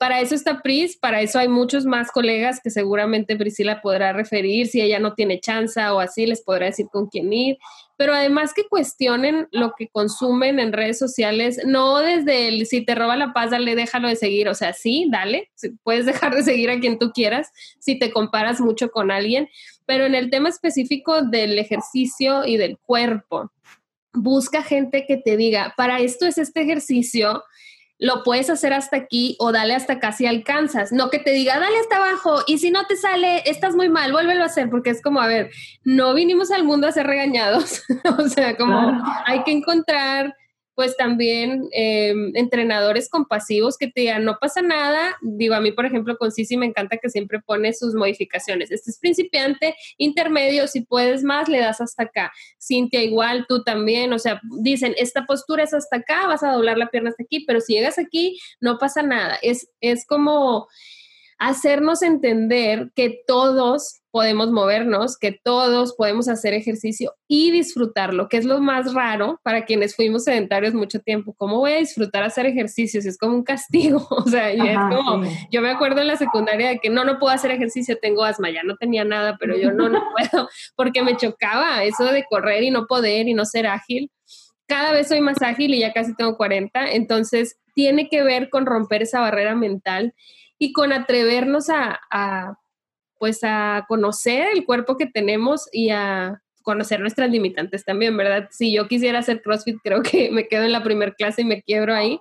[0.00, 4.66] para eso está Pris, para eso hay muchos más colegas que seguramente Priscila podrá referir,
[4.66, 7.56] si ella no tiene chance o así, les podrá decir con quién ir,
[8.02, 12.96] pero además que cuestionen lo que consumen en redes sociales, no desde el si te
[12.96, 15.52] roba la paz, dale, déjalo de seguir, o sea, sí, dale,
[15.84, 19.48] puedes dejar de seguir a quien tú quieras si te comparas mucho con alguien,
[19.86, 23.52] pero en el tema específico del ejercicio y del cuerpo,
[24.12, 27.44] busca gente que te diga, para esto es este ejercicio,
[28.02, 30.90] lo puedes hacer hasta aquí o dale hasta casi alcanzas.
[30.90, 34.10] No que te diga, dale hasta abajo y si no te sale, estás muy mal,
[34.10, 35.50] vuélvelo a hacer, porque es como, a ver,
[35.84, 37.84] no vinimos al mundo a ser regañados.
[38.18, 40.34] o sea, como hay que encontrar
[40.82, 45.16] pues también em, entrenadores compasivos que te digan, no pasa nada.
[45.20, 48.72] Digo, a mí, por ejemplo, con Sisi me encanta que siempre pone sus modificaciones.
[48.72, 52.32] Este es principiante, intermedio, si puedes más, le das hasta acá.
[52.60, 54.12] Cintia, igual, tú también.
[54.12, 57.44] O sea, dicen, esta postura es hasta acá, vas a doblar la pierna hasta aquí,
[57.46, 59.38] pero si llegas aquí, no pasa nada.
[59.40, 60.66] Es, es como
[61.38, 68.44] hacernos entender que todos podemos movernos, que todos podemos hacer ejercicio y disfrutarlo, que es
[68.44, 71.34] lo más raro para quienes fuimos sedentarios mucho tiempo.
[71.34, 73.00] ¿Cómo voy a disfrutar hacer ejercicio?
[73.00, 76.68] Si es como un castigo, o sea, es como, yo me acuerdo en la secundaria
[76.68, 79.72] de que no, no puedo hacer ejercicio, tengo asma, ya no tenía nada, pero yo
[79.72, 83.66] no, no puedo, porque me chocaba eso de correr y no poder y no ser
[83.66, 84.10] ágil.
[84.68, 88.66] Cada vez soy más ágil y ya casi tengo 40, entonces tiene que ver con
[88.66, 90.14] romper esa barrera mental
[90.58, 92.58] y con atrevernos a, a
[93.22, 98.48] pues a conocer el cuerpo que tenemos y a conocer nuestras limitantes también, ¿verdad?
[98.50, 101.62] Si yo quisiera hacer CrossFit, creo que me quedo en la primera clase y me
[101.62, 102.18] quiebro ahí,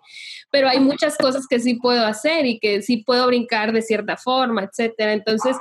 [0.52, 4.16] pero hay muchas cosas que sí puedo hacer y que sí puedo brincar de cierta
[4.16, 5.14] forma, etcétera.
[5.14, 5.58] Entonces,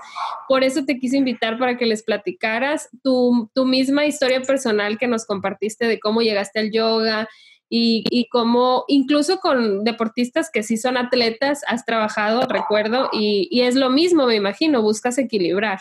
[0.46, 5.06] por eso te quise invitar para que les platicaras tu, tu misma historia personal que
[5.06, 7.30] nos compartiste de cómo llegaste al yoga,
[7.70, 13.62] y, y como incluso con deportistas que sí son atletas, has trabajado, recuerdo, y, y,
[13.62, 15.78] es lo mismo, me imagino, buscas equilibrar.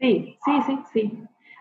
[0.00, 1.12] Sí, sí, sí, sí.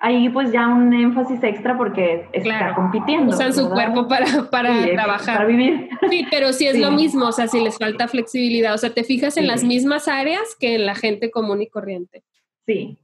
[0.02, 3.34] Ahí pues ya un énfasis extra porque está compitiendo.
[3.34, 5.38] Usan su cuerpo para, para trabajar.
[5.38, 5.90] Para vivir.
[6.10, 9.04] Sí, pero sí es lo mismo, o sea, si les falta flexibilidad, o sea, te
[9.04, 12.24] fijas en las mismas áreas que en la gente común y corriente.
[12.66, 12.98] Sí,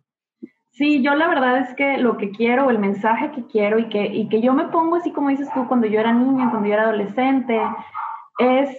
[0.82, 4.04] Sí, yo la verdad es que lo que quiero, el mensaje que quiero y que,
[4.04, 6.74] y que yo me pongo así como dices tú, cuando yo era niña, cuando yo
[6.74, 7.62] era adolescente,
[8.40, 8.76] es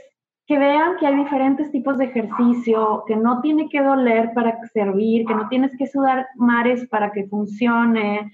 [0.49, 5.25] que vean que hay diferentes tipos de ejercicio, que no tiene que doler para servir,
[5.27, 8.33] que no tienes que sudar mares para que funcione,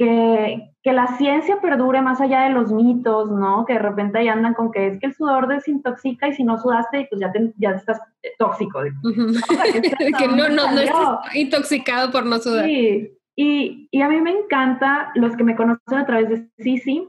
[0.00, 3.66] que, que, la ciencia perdure más allá de los mitos, ¿no?
[3.66, 6.56] Que de repente ahí andan con que es que el sudor desintoxica y si no
[6.56, 8.00] sudaste, pues ya, ya estás
[8.38, 8.80] tóxico.
[10.18, 12.64] que no, no, no estás intoxicado por no sudar.
[12.64, 17.06] Sí, y, y, a mí me encanta los que me conocen a través de Sisi,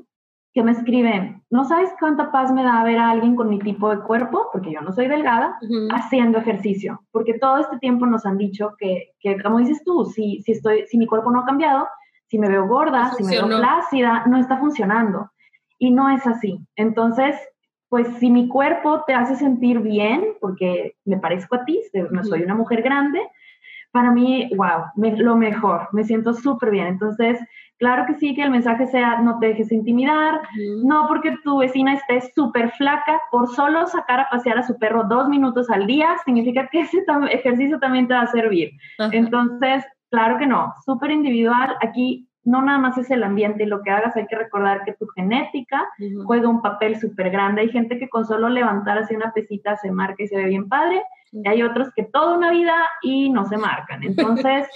[0.54, 3.90] que me escriben, no sabes cuánta paz me da ver a alguien con mi tipo
[3.90, 5.58] de cuerpo, porque yo no soy delgada,
[5.94, 10.42] haciendo ejercicio, porque todo este tiempo nos han dicho que, que como dices tú, si,
[10.42, 11.88] si, estoy, si mi cuerpo no ha cambiado,
[12.32, 15.30] si me veo gorda, si me veo flácida, no está funcionando.
[15.78, 16.66] Y no es así.
[16.78, 17.36] Entonces,
[17.90, 22.44] pues si mi cuerpo te hace sentir bien, porque me parezco a ti, no soy
[22.44, 23.20] una mujer grande,
[23.92, 26.88] para mí, wow, lo mejor, me siento súper bien.
[26.88, 27.38] Entonces,
[27.78, 30.40] claro que sí, que el mensaje sea, no te dejes intimidar,
[30.86, 35.04] no porque tu vecina esté súper flaca, por solo sacar a pasear a su perro
[35.04, 38.72] dos minutos al día, significa que ese ejercicio también te va a servir.
[39.12, 41.76] Entonces, Claro que no, súper individual.
[41.82, 44.94] Aquí no nada más es el ambiente y lo que hagas, hay que recordar que
[44.94, 45.88] tu genética
[46.26, 47.62] juega un papel súper grande.
[47.62, 50.68] Hay gente que con solo levantar así una pesita se marca y se ve bien
[50.68, 51.02] padre,
[51.32, 54.04] y hay otros que toda una vida y no se marcan.
[54.04, 54.68] Entonces,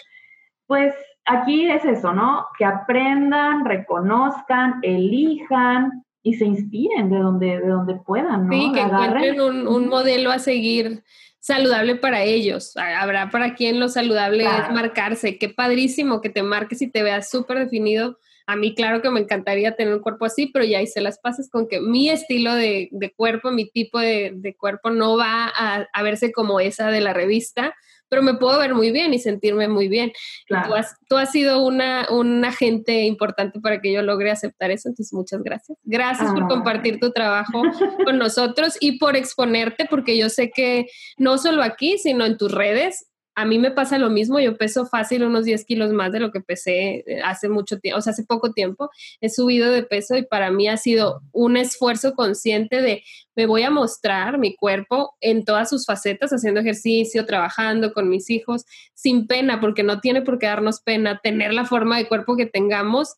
[0.67, 0.93] pues
[1.25, 2.45] aquí es eso, ¿no?
[2.57, 8.53] Que aprendan, reconozcan, elijan y se inspiren de donde, de donde puedan, ¿no?
[8.53, 11.03] Sí, que encuentren un, un modelo a seguir
[11.45, 12.75] saludable para ellos.
[12.75, 15.37] Habrá para quien lo saludable es marcarse.
[15.37, 18.17] Qué padrísimo que te marques y te veas súper definido.
[18.47, 21.47] A mí, claro que me encantaría tener un cuerpo así, pero ya hice las pases
[21.51, 26.59] con que mi estilo de, cuerpo, mi tipo de, cuerpo no va a, verse como
[26.59, 27.75] esa de la revista
[28.09, 30.11] pero me puedo ver muy bien y sentirme muy bien.
[30.47, 34.89] Tú, has, tú, has, sido una, un agente importante para que yo logre aceptar eso,
[34.89, 35.77] entonces muchas gracias.
[35.83, 36.47] Gracias por ah.
[36.47, 37.63] compartir tu trabajo
[38.03, 40.87] con nosotros y por exponerte, porque yo sé que
[41.17, 44.85] no solo aquí, sino en tus redes a mí me pasa lo mismo, yo peso
[44.85, 48.11] fácil unos 10 kilos más de lo que pesé eh, hace mucho tiempo, o sea,
[48.11, 52.81] hace poco tiempo, he subido de peso y para mí ha sido un esfuerzo consciente
[52.81, 53.03] de
[53.35, 58.29] me voy a mostrar mi cuerpo en todas sus facetas, haciendo ejercicio, trabajando con mis
[58.29, 62.37] hijos, sin pena, porque no tiene por qué darnos pena tener la forma de cuerpo
[62.37, 63.15] que tengamos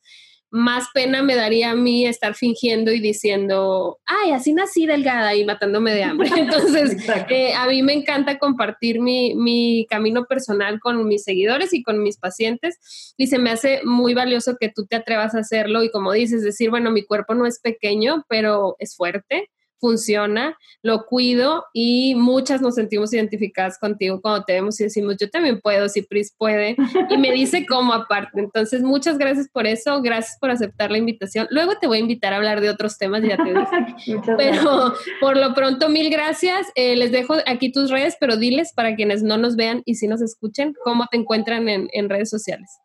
[0.58, 5.46] más pena me daría a mí estar fingiendo y diciendo, ay, así nací delgada y
[5.46, 6.30] matándome de hambre.
[6.36, 6.98] Entonces,
[7.30, 12.02] eh, a mí me encanta compartir mi, mi, camino personal con mis seguidores y con
[12.02, 15.92] mis pacientes y se me hace muy valioso que tú te atrevas a hacerlo y
[15.92, 19.50] como dices, decir, bueno, mi cuerpo no es pequeño, pero es fuerte
[19.80, 25.30] funciona, lo cuido y muchas nos sentimos identificadas contigo cuando te vemos y decimos, yo
[25.30, 26.76] también puedo, si Pris puede,
[27.10, 28.40] y me dice cómo aparte.
[28.40, 31.48] Entonces, muchas gracias por eso, gracias por aceptar la invitación.
[31.50, 34.22] Luego te voy a invitar a hablar de otros temas, ya te dije.
[34.38, 36.68] pero por lo pronto, mil gracias.
[36.76, 40.08] Eh, les dejo aquí tus redes, pero diles para quienes no nos vean y si
[40.08, 42.80] nos escuchen, cómo te encuentran en redes sociales.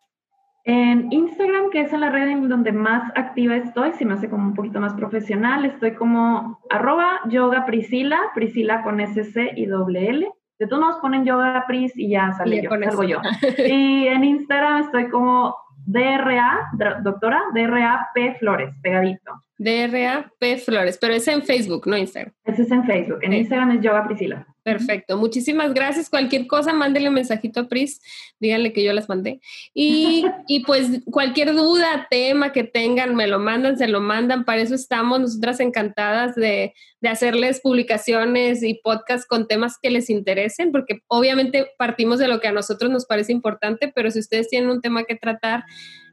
[0.64, 4.44] En Instagram, que es la red en donde más activa estoy, si me hace como
[4.44, 10.28] un poquito más profesional, estoy como arroba yoga Priscila, Priscila con SC y doble L.
[10.60, 13.20] De todos modos ponen yoga Pris y ya sale yo, salgo yo.
[13.58, 16.70] Y en Instagram estoy como DRA,
[17.02, 19.42] doctora, DRA P Flores, pegadito.
[19.58, 22.32] DRA P Flores, pero es en Facebook, no Instagram.
[22.44, 24.46] Ese es en Facebook, en Instagram es yoga Priscila.
[24.62, 26.08] Perfecto, muchísimas gracias.
[26.08, 28.00] Cualquier cosa, mándele un mensajito a Pris,
[28.38, 29.40] díganle que yo las mandé.
[29.74, 34.44] Y, y, pues cualquier duda, tema que tengan, me lo mandan, se lo mandan.
[34.44, 40.08] Para eso estamos nosotras encantadas de, de hacerles publicaciones y podcasts con temas que les
[40.10, 44.48] interesen, porque obviamente partimos de lo que a nosotros nos parece importante, pero si ustedes
[44.48, 45.64] tienen un tema que tratar,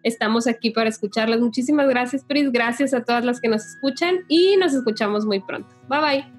[0.01, 1.39] estamos aquí para escucharlas.
[1.39, 2.51] Muchísimas gracias, Pris.
[2.51, 5.69] Gracias a todas las que nos escuchan y nos escuchamos muy pronto.
[5.87, 6.38] Bye bye.